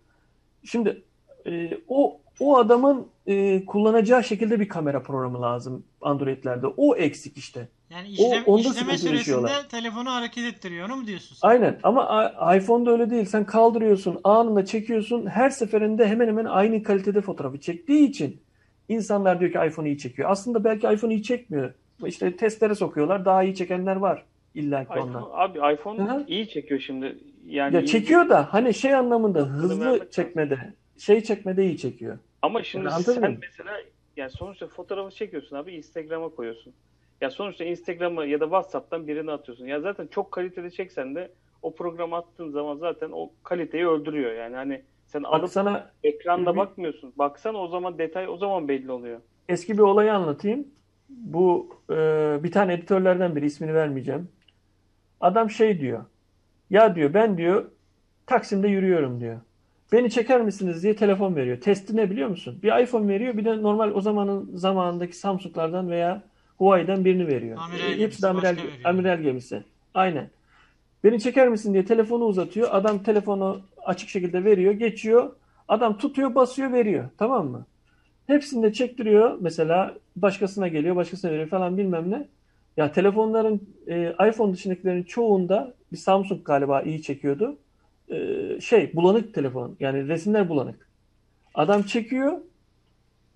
[0.64, 1.02] Şimdi
[1.46, 6.66] e, o o adamın e, kullanacağı şekilde bir kamera programı lazım Android'lerde.
[6.76, 7.68] O eksik işte.
[7.90, 9.68] Yani O- işlem, onda işleme süresinde yaşıyorlar.
[9.68, 11.48] telefonu hareket ettiriyor onu mu diyorsun sen?
[11.48, 13.24] Aynen ama iPhone'da öyle değil.
[13.24, 15.26] Sen kaldırıyorsun, anında çekiyorsun.
[15.26, 18.40] Her seferinde hemen hemen aynı kalitede fotoğrafı çektiği için
[18.88, 20.30] insanlar diyor ki iPhone iyi çekiyor.
[20.30, 21.72] Aslında belki iPhone iyi çekmiyor.
[22.06, 23.24] İşte testlere sokuyorlar.
[23.24, 24.22] Daha iyi çekenler var
[24.54, 25.08] illa ki ondan.
[25.22, 26.24] iPhone, abi iPhone Hı hı.
[26.28, 27.18] iyi çekiyor şimdi.
[27.46, 30.58] Yani Ya iyi- çekiyor da hani şey anlamında hızlı çekmede,
[30.98, 32.18] şey çekmede iyi çekiyor.
[32.42, 33.36] Ama şimdi Yani sen mı?
[33.40, 33.72] mesela
[34.16, 36.74] yani sonuçta fotoğrafı çekiyorsun abi Instagram'a koyuyorsun.
[37.20, 39.66] Ya sonuçta Instagram'a ya da WhatsApp'tan birini atıyorsun.
[39.66, 44.32] Ya zaten çok kaliteli çeksen de o programı attığın zaman zaten o kaliteyi öldürüyor.
[44.34, 47.12] Yani hani sen alıp sana ekranda bir- bakmıyorsun.
[47.18, 49.20] Baksan o zaman detay o zaman belli oluyor.
[49.48, 50.68] eski bir olayı anlatayım.
[51.08, 51.94] Bu e,
[52.42, 54.28] bir tane editörlerden biri ismini vermeyeceğim.
[55.20, 56.04] Adam şey diyor.
[56.70, 57.70] Ya diyor ben diyor
[58.26, 59.40] Taksim'de yürüyorum diyor.
[59.92, 61.60] Beni çeker misiniz diye telefon veriyor.
[61.60, 62.58] Testi ne biliyor musun?
[62.62, 66.22] Bir iPhone veriyor bir de normal o zamanın zamanındaki Samsung'lardan veya
[66.58, 67.58] Huawei'den birini veriyor.
[67.60, 69.62] Amiral E, gemisi, hepsi de amiral, amiral gemisi.
[69.94, 70.30] Aynen.
[71.04, 72.68] Beni çeker misin diye telefonu uzatıyor.
[72.72, 74.72] Adam telefonu açık şekilde veriyor.
[74.72, 75.32] Geçiyor.
[75.68, 77.04] Adam tutuyor basıyor veriyor.
[77.18, 77.66] Tamam mı?
[78.26, 79.38] Hepsini de çektiriyor.
[79.40, 82.28] Mesela başkasına geliyor, başkasına veriyor falan bilmem ne.
[82.76, 87.56] Ya telefonların e, iPhone dışındakilerin çoğunda bir Samsung galiba iyi çekiyordu.
[88.10, 89.76] E, şey bulanık telefon.
[89.80, 90.88] Yani resimler bulanık.
[91.54, 92.32] Adam çekiyor.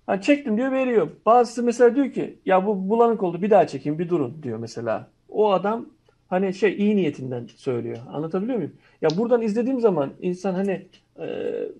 [0.05, 1.09] Ha çektim diyor veriyor.
[1.25, 5.07] Bazısı mesela diyor ki ya bu bulanık oldu bir daha çekeyim bir durun diyor mesela.
[5.29, 5.85] O adam
[6.27, 7.97] hani şey iyi niyetinden söylüyor.
[8.13, 8.73] Anlatabiliyor muyum?
[9.01, 10.85] Ya buradan izlediğim zaman insan hani
[11.19, 11.27] e,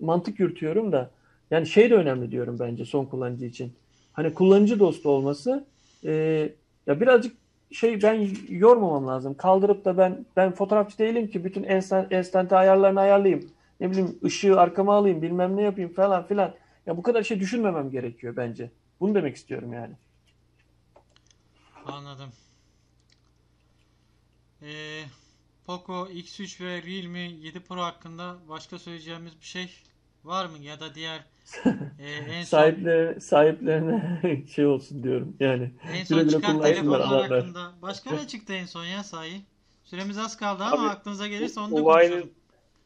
[0.00, 1.10] mantık yürütüyorum da
[1.50, 3.72] yani şey de önemli diyorum bence son kullanıcı için.
[4.12, 5.64] Hani kullanıcı dostu olması
[6.04, 6.12] e,
[6.86, 7.36] ya birazcık
[7.72, 9.34] şey ben yormamam lazım.
[9.34, 13.50] Kaldırıp da ben ben fotoğrafçı değilim ki bütün instant, instant ayarlarını ayarlayayım.
[13.80, 16.54] Ne bileyim ışığı arkama alayım bilmem ne yapayım falan filan.
[16.86, 18.70] Ya bu kadar şey düşünmemem gerekiyor bence.
[19.00, 19.94] Bunu demek istiyorum yani.
[21.86, 22.30] Anladım.
[24.62, 25.02] Ee,
[25.66, 29.70] Poco X3 ve Realme 7 Pro hakkında başka söyleyeceğimiz bir şey
[30.24, 30.58] var mı?
[30.58, 31.20] Ya da diğer
[31.98, 34.22] e, en son Sahiplerine, sahiplerine
[34.54, 35.70] şey olsun diyorum yani.
[35.92, 39.42] en son çıkan telefonlar hakkında başka ne çıktı en son ya sahi?
[39.84, 42.34] Süremiz az kaldı ama Abi, aklınıza gelirse onu da Huawei'nin konuşalım.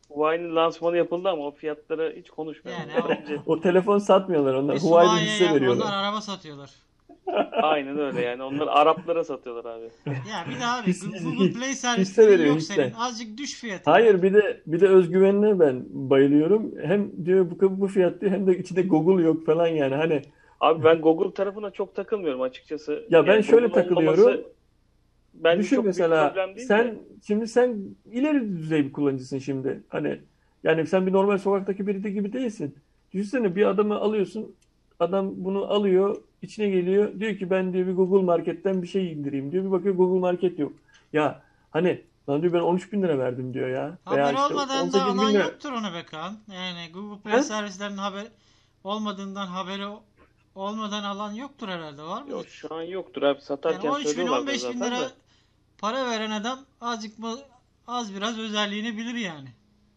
[0.08, 2.90] Huawei'nin lansmanı yapıldı ama o fiyatlara hiç konuşmayalım.
[2.90, 4.78] Yani o- O telefon satmıyorlar onlar.
[4.78, 5.92] Huawei hisse onlar veriyorlar.
[5.92, 6.70] araba satıyorlar.
[7.62, 8.42] Aynen öyle yani.
[8.42, 9.88] Onlar Araplara satıyorlar abi.
[10.06, 12.92] Ya bir de abi Google Play servisleri yok senin.
[12.92, 13.90] Azıcık düş fiyatı.
[13.90, 16.74] Hayır bir de bir de özgüvenine ben bayılıyorum.
[16.82, 19.94] Hem diyor bu bu fiyat diyor hem de içinde Google yok falan yani.
[19.94, 20.22] Hani
[20.60, 23.06] Abi ben Google tarafına çok takılmıyorum açıkçası.
[23.10, 24.40] Ya ben Yani şöyle Google takılıyorum.
[25.34, 26.98] bence Düşün çok büyük mesela problem değil sen de.
[27.26, 27.78] şimdi sen
[28.12, 29.82] ileri düzey bir kullanıcısın şimdi.
[29.88, 30.20] Hani
[30.64, 32.74] yani sen bir normal sokaktaki biri de gibi değilsin.
[33.12, 34.54] Düşünsene bir adamı alıyorsun.
[35.00, 37.20] Adam bunu alıyor, içine geliyor.
[37.20, 39.64] Diyor ki ben diyor bir Google Market'ten bir şey indireyim diyor.
[39.64, 40.72] Bir bakıyor Google Market yok.
[41.12, 43.98] Ya hani lan diyor ben 13 bin lira verdim diyor ya.
[44.12, 45.42] Veya Haber işte olmadan 18 da alan lira.
[45.42, 46.36] yoktur ona be Kaan.
[46.54, 47.42] Yani Google Play He?
[47.42, 48.26] servislerinin haber
[48.84, 49.86] olmadığından haberi
[50.54, 52.30] olmadan alan yoktur herhalde var mı?
[52.30, 53.40] Yok şu an yoktur abi.
[53.40, 55.08] Satarken Yani 13 bin söylüyorlardı 15 bin lira de.
[55.78, 57.34] para veren adam azıcık mı
[57.86, 59.48] az biraz özelliğini bilir yani.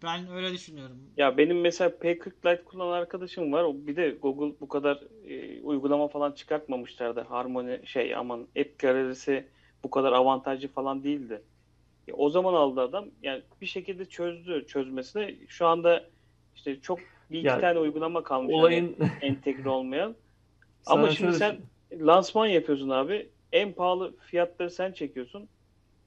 [0.03, 1.17] Ben öyle düşünüyorum.
[1.17, 3.63] Ya benim mesela P40 Lite kullanan arkadaşım var.
[3.63, 7.21] O bir de Google bu kadar e, uygulama falan çıkartmamışlardı.
[7.21, 9.51] Harmony şey aman App Gallery'si
[9.83, 11.45] bu kadar avantajlı falan değildi.
[12.07, 13.11] E, o zaman aldı adam.
[13.21, 15.47] Yani bir şekilde çözdü çözmesine.
[15.47, 16.11] Şu anda
[16.55, 16.99] işte çok
[17.31, 20.17] bir iki Ya, tane uygulama kalmış hani Olayın entegre olmayan.
[20.85, 21.57] Ama şimdi sen
[21.93, 23.31] lansman yapıyorsun abi.
[23.51, 25.49] En pahalı fiyatları sen çekiyorsun.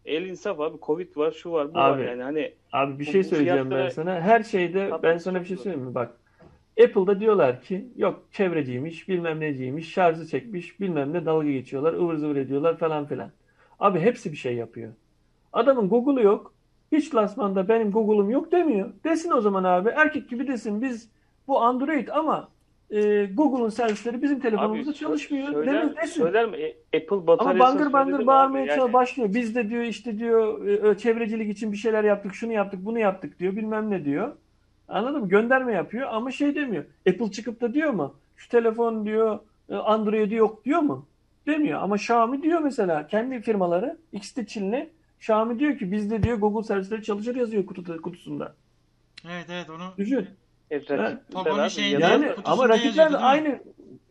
[0.06, 0.78] El insaf abi.
[0.82, 2.22] Covid var, şu var, bu var Abi, yani.
[2.22, 4.20] Hani Abi bir şey söyleyeceğim ben sana.
[4.20, 5.94] Her şeyde Tabii ben sana bir şey söyleyeyim mi?
[5.94, 6.12] Bak.
[6.84, 12.36] Apple'da diyorlar ki yok çevreciymiş, bilmem neciymiş, şarjı çekmiş, bilmem ne dalga geçiyorlar, ıvır zıvır
[12.36, 13.30] ediyorlar falan filan.
[13.80, 14.92] Abi hepsi bir şey yapıyor.
[15.52, 16.52] Adamın Google'u yok.
[16.92, 18.92] Hiç lansmanda benim Google'um yok demiyor.
[19.04, 19.88] Desin o zaman abi.
[19.88, 21.10] Erkek gibi desin biz
[21.48, 22.48] bu Android ama
[22.92, 25.52] e, Google'un servisleri bizim telefonumuzda Abi, çalışmıyor.
[25.52, 26.22] söyler, Demez desin.
[26.22, 26.56] söyler mi?
[26.56, 29.34] E, Apple Ama bataryasını bangır bangır bağırmaya Yani başlıyor.
[29.34, 33.38] Biz de diyor işte diyor e, çevrecilik için bir şeyler yaptık, şunu yaptık, bunu yaptık
[33.38, 33.56] diyor.
[33.56, 34.32] Bilmem ne diyor.
[34.88, 35.28] Anladın mı?
[35.28, 36.84] Gönderme yapıyor ama şey demiyor.
[37.08, 38.14] Apple çıkıp da diyor mu?
[38.36, 39.38] Şu telefon diyor
[39.68, 41.06] e, Android'i yok diyor mu?
[41.46, 41.82] Demiyor.
[41.82, 44.90] Ama Xiaomi diyor mesela kendi firmaları ikisi de Çinli.
[45.20, 48.54] Xiaomi diyor ki bizde diyor Google servisleri çalışır yazıyor kutuda, kutusunda.
[49.24, 50.28] Evet evet onu Düşün.
[50.72, 53.58] E, abi, şeyinde- yazar- Yani ama rakipler yazıyordu, aynı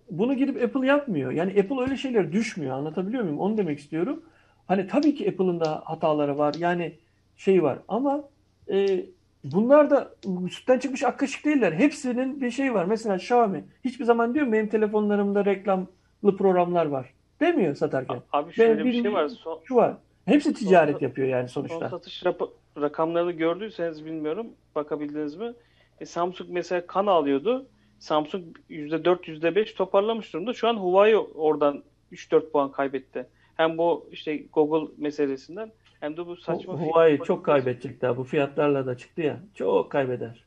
[0.09, 1.31] bunu gidip Apple yapmıyor.
[1.31, 2.77] Yani Apple öyle şeyler düşmüyor.
[2.77, 3.39] Anlatabiliyor muyum?
[3.39, 4.23] Onu demek istiyorum.
[4.67, 6.55] Hani tabii ki Apple'ın da hataları var.
[6.57, 6.93] Yani
[7.37, 8.23] şey var ama
[8.71, 9.05] e,
[9.43, 10.11] bunlar da
[10.51, 11.71] sütten çıkmış ak kaşık değiller.
[11.73, 12.85] Hepsinin bir şey var.
[12.85, 17.13] Mesela Xiaomi hiçbir zaman diyor benim telefonlarımda reklamlı programlar var.
[17.39, 18.21] Demiyor satarken.
[18.33, 19.27] Abi şöyle Ben bir şey var.
[19.29, 19.93] Son, Şu var.
[20.25, 21.89] Hepsi ticaret Son- yapıyor yani son sonuçta.
[21.89, 22.49] satış rap-
[22.81, 24.47] rakamlarını gördüyseniz bilmiyorum.
[24.75, 25.53] Bakabildiniz mi?
[26.01, 27.65] E, Samsung mesela kan alıyordu.
[27.99, 30.53] Samsung %4, %5 toparlamış durumda.
[30.53, 33.27] Şu an Huawei oradan 3-4 puan kaybetti.
[33.57, 38.17] Hem bu işte Google meselesinden hem de bu saçma Huawei çok kaybedecek daha.
[38.17, 39.39] Bu fiyatlarla da çıktı ya.
[39.55, 40.43] Çok kaybeder.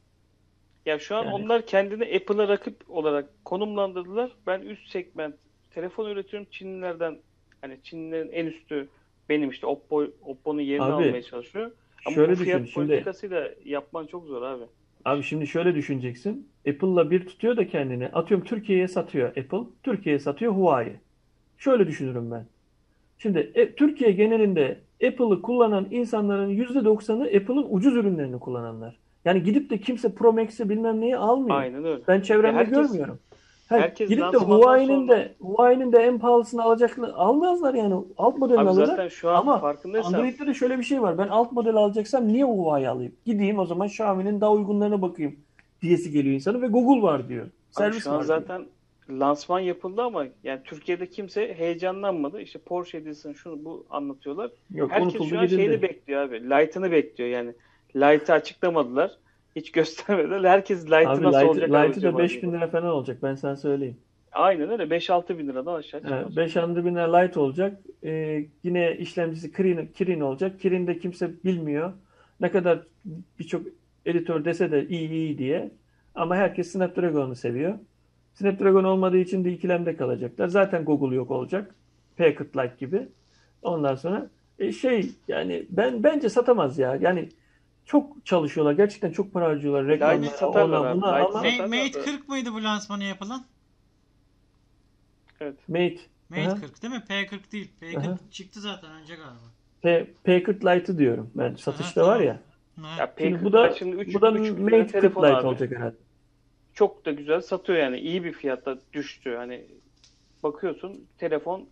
[0.87, 4.33] Ya şu an Yani- onlar kendini Apple'a rakip olarak konumlandırdılar.
[4.47, 5.35] Ben üst segment
[5.71, 7.19] telefon üretiyorum Çinlilerden.
[7.61, 8.89] Hani Çinlilerin en üstü
[9.29, 11.71] benim işte Oppo Oppo'nun yerini Abi, almaya çalışıyor.
[12.07, 12.87] Ama Şöyle bu fiyat düşün şimdi.
[12.87, 14.65] politikasıyla yapman çok zor abi.
[15.05, 16.49] Abi şimdi şöyle düşüneceksin.
[16.69, 18.09] Apple'la bir tutuyor da kendini.
[18.09, 19.59] Atıyorum Türkiye'ye satıyor Apple.
[19.83, 20.93] Türkiye'ye satıyor Huawei.
[21.59, 22.45] Şöyle düşünürüm ben.
[23.19, 28.97] Şimdi e, Türkiye genelinde Apple'ı kullanan insanların %90'ı Apple'ın ucuz ürünlerini kullananlar.
[29.25, 31.57] Yani gidip de kimse Pro Max'i bilmem neyi almıyor.
[31.61, 32.03] Aynen öyle.
[32.09, 33.19] Ben çevremde herkes- görmüyorum.
[33.69, 37.95] Ha, herkes gidip de Huawei'nin sonra- de Huawei'nin de en pahalısını alacaklar almazlar yani.
[38.19, 38.87] Alt modelini Abi alırlar.
[38.87, 41.19] zaten şu an Ama farkındaysan Android'de de şöyle bir şey var.
[41.19, 43.13] Ben alt model alacaksam niye Huawei alayım?
[43.27, 45.37] Gideyim o zaman Xiaomi'nin daha uygunlarına bakayım
[45.83, 47.45] diyesi geliyor insanın ve Google var diyor.
[47.45, 48.39] abi Servis şu an var diyor.
[48.41, 48.67] zaten
[49.11, 52.41] lansman yapıldı ama yani Türkiye'de kimse heyecanlanmadı.
[52.41, 54.51] İşte Porsche Edison şunu bu anlatıyorlar.
[54.75, 55.57] Yok Herkes şu an gidildi.
[55.63, 56.51] şeyini bekliyor abi.
[56.51, 57.53] Light'ını bekliyor yani.
[57.97, 59.11] Light'ı açıklamadılar.
[59.57, 60.51] Hiç göstermediler.
[60.51, 62.19] Herkes Light'ı Abi nasıl Light, olacak Light'ı da abi.
[62.19, 63.97] 5000 lira falan olacak ben sana söyleyeyim.
[64.33, 64.83] Aynen öyle.
[64.83, 66.21] 5-6 bin liradan aşağı çıkmaz.
[66.27, 67.79] Evet, 5 bin lira Light olacak.
[68.05, 70.61] Ee, yine işlemcisi Kirin, Kirin olacak.
[70.61, 71.93] Kirin'de kimse bilmiyor.
[72.41, 72.79] Ne kadar
[73.39, 73.63] birçok
[74.07, 75.71] editör dese de iyi iyi diye.
[76.15, 77.75] Ama herkes Snapdragon'u seviyor.
[78.35, 80.49] Snapdragon olmadığı için de ikilemde kalacaklar.
[80.49, 81.75] Zaten Google yok olacak.
[82.19, 83.09] P40 Lite gibi.
[83.63, 86.97] Ondan sonra e, şey yani ben bence satamaz ya.
[87.01, 87.29] Yani
[87.85, 88.73] çok çalışıyorlar.
[88.73, 89.87] Gerçekten çok para harcıyorlar.
[89.87, 93.45] Reklamlara, ona, buna ama Mate de- 40 mıydı bu lansmanı yapılan?
[95.41, 95.69] Evet.
[95.69, 96.61] Mate Mate Aha.
[96.61, 97.03] 40 değil mi?
[97.09, 97.71] P40 değil.
[97.83, 98.19] P40 Aha.
[98.31, 99.41] çıktı zaten önce galiba.
[99.83, 101.55] P, P40 Lite'ı diyorum ben.
[101.55, 102.27] Satışta Aha, var tamam.
[102.27, 102.41] ya.
[102.99, 105.23] Ya Şimdi P40 bu da şimdi üç- bu da üç bin lira Mate 40 telefon
[105.23, 105.47] Lite abi.
[105.47, 105.97] olacak herhalde.
[106.75, 107.99] Çok da güzel satıyor yani.
[107.99, 109.35] İyi bir fiyatta düştü.
[109.37, 109.67] Hani
[110.43, 111.69] bakıyorsun telefon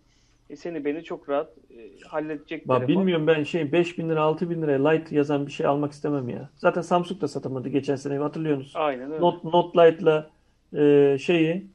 [0.49, 2.95] e, seni beni çok rahat e, halledecek Bak telefon.
[3.01, 6.49] bilmiyorum ben şey 5000 lira 6000 liraya Lite yazan bir şey almak istemem ya.
[6.55, 8.71] Zaten Samsung da satamadı geçen sene hatırlıyorsunuz.
[8.75, 9.21] Aynen öyle.
[9.21, 10.29] Note, Note Lite'la
[10.73, 11.67] e, şeyi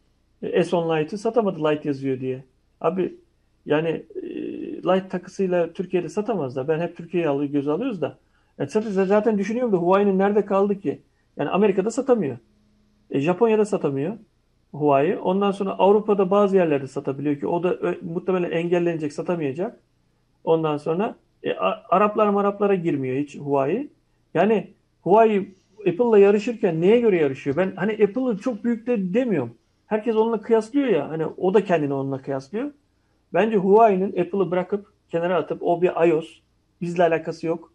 [0.43, 2.45] e, S10 Lite'ı satamadı Lite yazıyor diye.
[2.81, 3.15] Abi
[3.67, 3.89] yani
[4.23, 4.29] e,
[4.83, 6.69] Lite takısıyla Türkiye'de satamazlar.
[6.69, 8.19] Ben hep Türkiye'yi alıyor, göz alıyoruz da.
[8.59, 11.03] Yani zaten, zaten düşünüyorum da Huawei'nin nerede kaldı ki?
[11.37, 12.39] Yani Amerika'da satamıyor.
[13.11, 14.17] E, Japonya'da satamıyor
[14.73, 15.19] Huawei.
[15.19, 19.81] Ondan sonra Avrupa'da bazı yerlerde satabiliyor ki o da muhtemelen engellenecek, satamayacak.
[20.45, 21.55] Ondan sonra e,
[21.89, 23.89] Araplar Maraplara girmiyor hiç Huawei.
[24.35, 24.71] Yani
[25.03, 27.57] Huawei Apple'la yarışırken neye göre yarışıyor?
[27.57, 29.55] Ben hani Apple'ı çok büyük de demiyorum.
[29.87, 31.11] Herkes onunla kıyaslıyor ya.
[31.11, 32.71] Hani o da kendini onunla kıyaslıyor.
[33.35, 36.41] Bence Huawei'nin Apple'ı bırakıp kenara atıp o bir iOS
[36.81, 37.73] bizle alakası yok.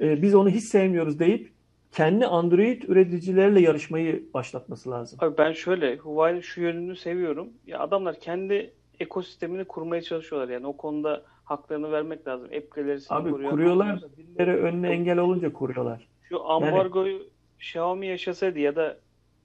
[0.00, 1.52] Ee, biz onu hiç sevmiyoruz deyip
[1.92, 5.18] kendi Android üreticileriyle yarışmayı başlatması lazım.
[5.22, 7.48] Abi ben şöyle Huawei'nin şu yönünü seviyorum.
[7.66, 12.46] Ya adamlar kendi ekosistemini kurmaya çalışıyorlar yani o konuda haklarını vermek lazım.
[12.56, 13.50] App galerisini Abi kuruyor.
[13.50, 16.08] kuruyorlar birileri önüne engel olunca kuruyorlar.
[16.28, 17.22] Şu ambargoyu
[17.58, 18.98] Xiaomi yaşasaydı ya da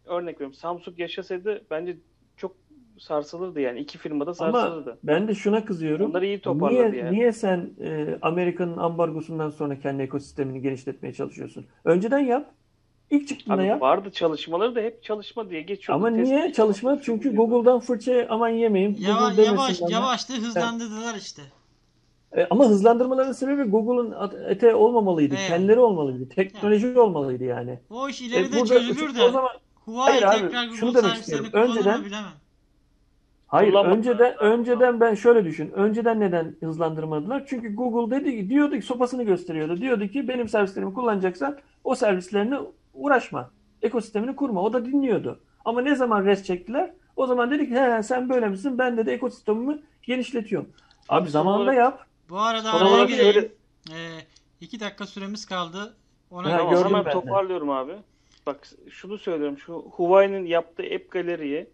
[0.05, 1.97] örnek veriyorum Samsung yaşasaydı bence
[2.99, 3.79] sarsılırdı yani.
[3.79, 4.97] iki firma da Ama sarsılırdı.
[5.03, 6.09] ben de şuna kızıyorum.
[6.09, 7.15] Onları iyi toparladı Niye, yani.
[7.17, 11.65] niye sen e, Amerika'nın ambargosundan sonra kendi ekosistemini genişletmeye çalışıyorsun?
[11.85, 12.51] Önceden yap.
[13.09, 13.81] İlk çıktığında Abi yap.
[13.81, 16.05] vardı çalışmaları da hep çalışma diye geçiyordu.
[16.05, 17.01] Ama Test- niye çalışma?
[17.01, 18.97] Çünkü Google'dan fırça aman yemeyeyim.
[18.99, 19.93] Yava- Google yavaş, demesin bana.
[19.93, 21.41] yavaştı hızlandırdılar işte.
[22.37, 24.15] E, ama hızlandırmaların sebebi Google'un
[24.49, 25.35] ete olmamalıydı.
[25.39, 25.47] Evet.
[25.47, 26.29] Kendileri olmalıydı.
[26.29, 27.79] Teknoloji olmalıydı yani.
[27.89, 29.49] O iş E, ileride burada çözülür de o zaman
[29.85, 31.69] Huawei Hayır abi, tekrar şunu Google demek servislerini istiyorum.
[31.71, 32.31] Önceden- bilemem.
[33.55, 33.97] Hayır, Kullanmadılar.
[33.97, 35.71] önceden önceden ben şöyle düşün.
[35.71, 37.43] Önceden neden hızlandırmadılar?
[37.47, 39.81] Çünkü Google dedi ki diyordu ki sopasını gösteriyordu.
[39.81, 42.59] Diyordu ki benim servislerimi kullanacaksan o servislerine
[42.93, 43.51] uğraşma.
[43.81, 44.61] Ekosistemini kurma.
[44.61, 45.39] O da dinliyordu.
[45.65, 46.93] Ama ne zaman res çektiler?
[47.15, 48.77] O zaman dedi ki he sen böyle misin?
[48.77, 50.69] Ben de ekosistemimi genişletiyorum.
[51.09, 52.05] Abi zamanında yap.
[52.29, 53.33] Bu arada araya gireyim.
[53.33, 53.47] şöyle-
[53.91, 54.19] Ee,
[54.61, 55.93] iki dakika süremiz kaldı.
[56.31, 57.09] Ona Ha, göre- hemen de.
[57.11, 57.91] toparlıyorum abi.
[58.47, 59.57] Bak şunu söylüyorum.
[59.57, 61.67] Şu Huawei'nin yaptığı app galeriyi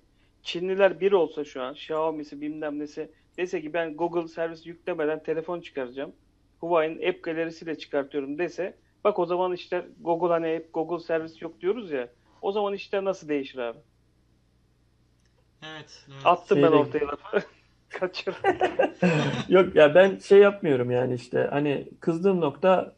[0.43, 5.61] Çinliler bir olsa şu an Xiaomi'si bilmem nesi dese ki ben Google servis yüklemeden telefon
[5.61, 6.11] çıkaracağım.
[6.59, 11.61] Huawei'nin app galerisiyle çıkartıyorum dese bak o zaman işler Google hani hep Google servis yok
[11.61, 12.09] diyoruz ya.
[12.41, 13.77] O zaman işler nasıl değişir abi?
[15.63, 16.21] Evet, evet.
[16.25, 17.41] Attım ben Şeyde- ortaya lafı.
[17.89, 18.35] Kaçır.
[19.49, 22.95] Yok ya ben şey yapmıyorum yani işte hani kızdığım nokta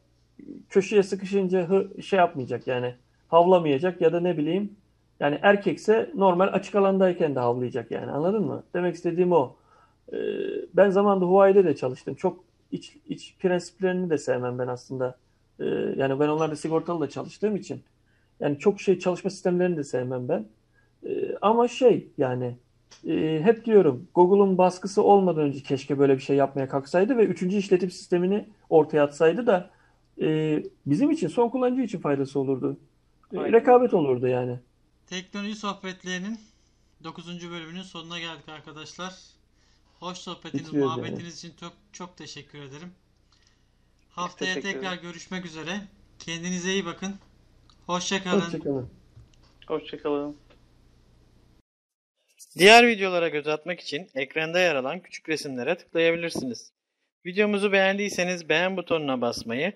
[0.68, 2.94] köşeye sıkışınca hı, şey yapmayacak yani
[3.28, 4.76] havlamayacak ya da ne bileyim
[5.20, 8.62] yani erkekse normal açık alandayken de havlayacak yani anladın mı?
[8.74, 9.56] Demek istediğim o.
[10.12, 10.16] Ee,
[10.74, 12.14] ben zamanında Huawei'de de çalıştım.
[12.14, 15.16] Çok iç, iç prensiplerini de sevmem ben aslında.
[15.60, 15.64] Ee,
[15.96, 17.82] yani ben onlarda sigortalı da çalıştığım için
[18.40, 20.46] yani çok şey çalışma sistemlerini de sevmem ben.
[21.06, 22.54] Ee, ama şey yani
[23.08, 27.56] e, hep diyorum Google'un baskısı olmadan önce keşke böyle bir şey yapmaya kalksaydı ve üçüncü
[27.56, 29.70] işletim sistemini ortaya atsaydı da
[30.20, 32.76] e, bizim için son kullanıcı için faydası olurdu.
[33.32, 33.52] E, Aynen.
[33.52, 34.58] rekabet olurdu yani.
[35.06, 36.40] Teknoloji sohbetlerinin
[37.04, 37.50] 9.
[37.50, 39.14] bölümünün sonuna geldik arkadaşlar.
[40.00, 40.84] Hoş sohbetiniz, yani.
[40.84, 42.94] muhabbetiniz için çok çok teşekkür ederim.
[44.10, 45.02] Haftaya teşekkür tekrar ederim.
[45.02, 45.80] görüşmek üzere.
[46.18, 47.14] Kendinize iyi bakın.
[47.86, 48.40] Hoşça kalın.
[48.40, 48.90] Hoşçakalın.
[49.66, 50.36] Hoşçakalın.
[52.58, 56.72] Diğer videolara göz atmak için ekranda yer alan küçük resimlere tıklayabilirsiniz.
[57.26, 59.72] Videomuzu beğendiyseniz beğen butonuna basmayı,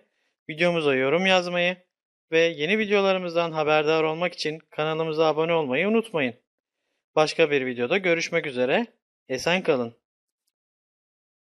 [0.49, 1.88] videomuza yorum yazmayı
[2.33, 6.35] ve yeni videolarımızdan haberdar olmak için kanalımıza abone olmayı unutmayın.
[7.17, 8.87] Başka bir videoda görüşmek üzere.
[9.29, 9.98] Esen kalın.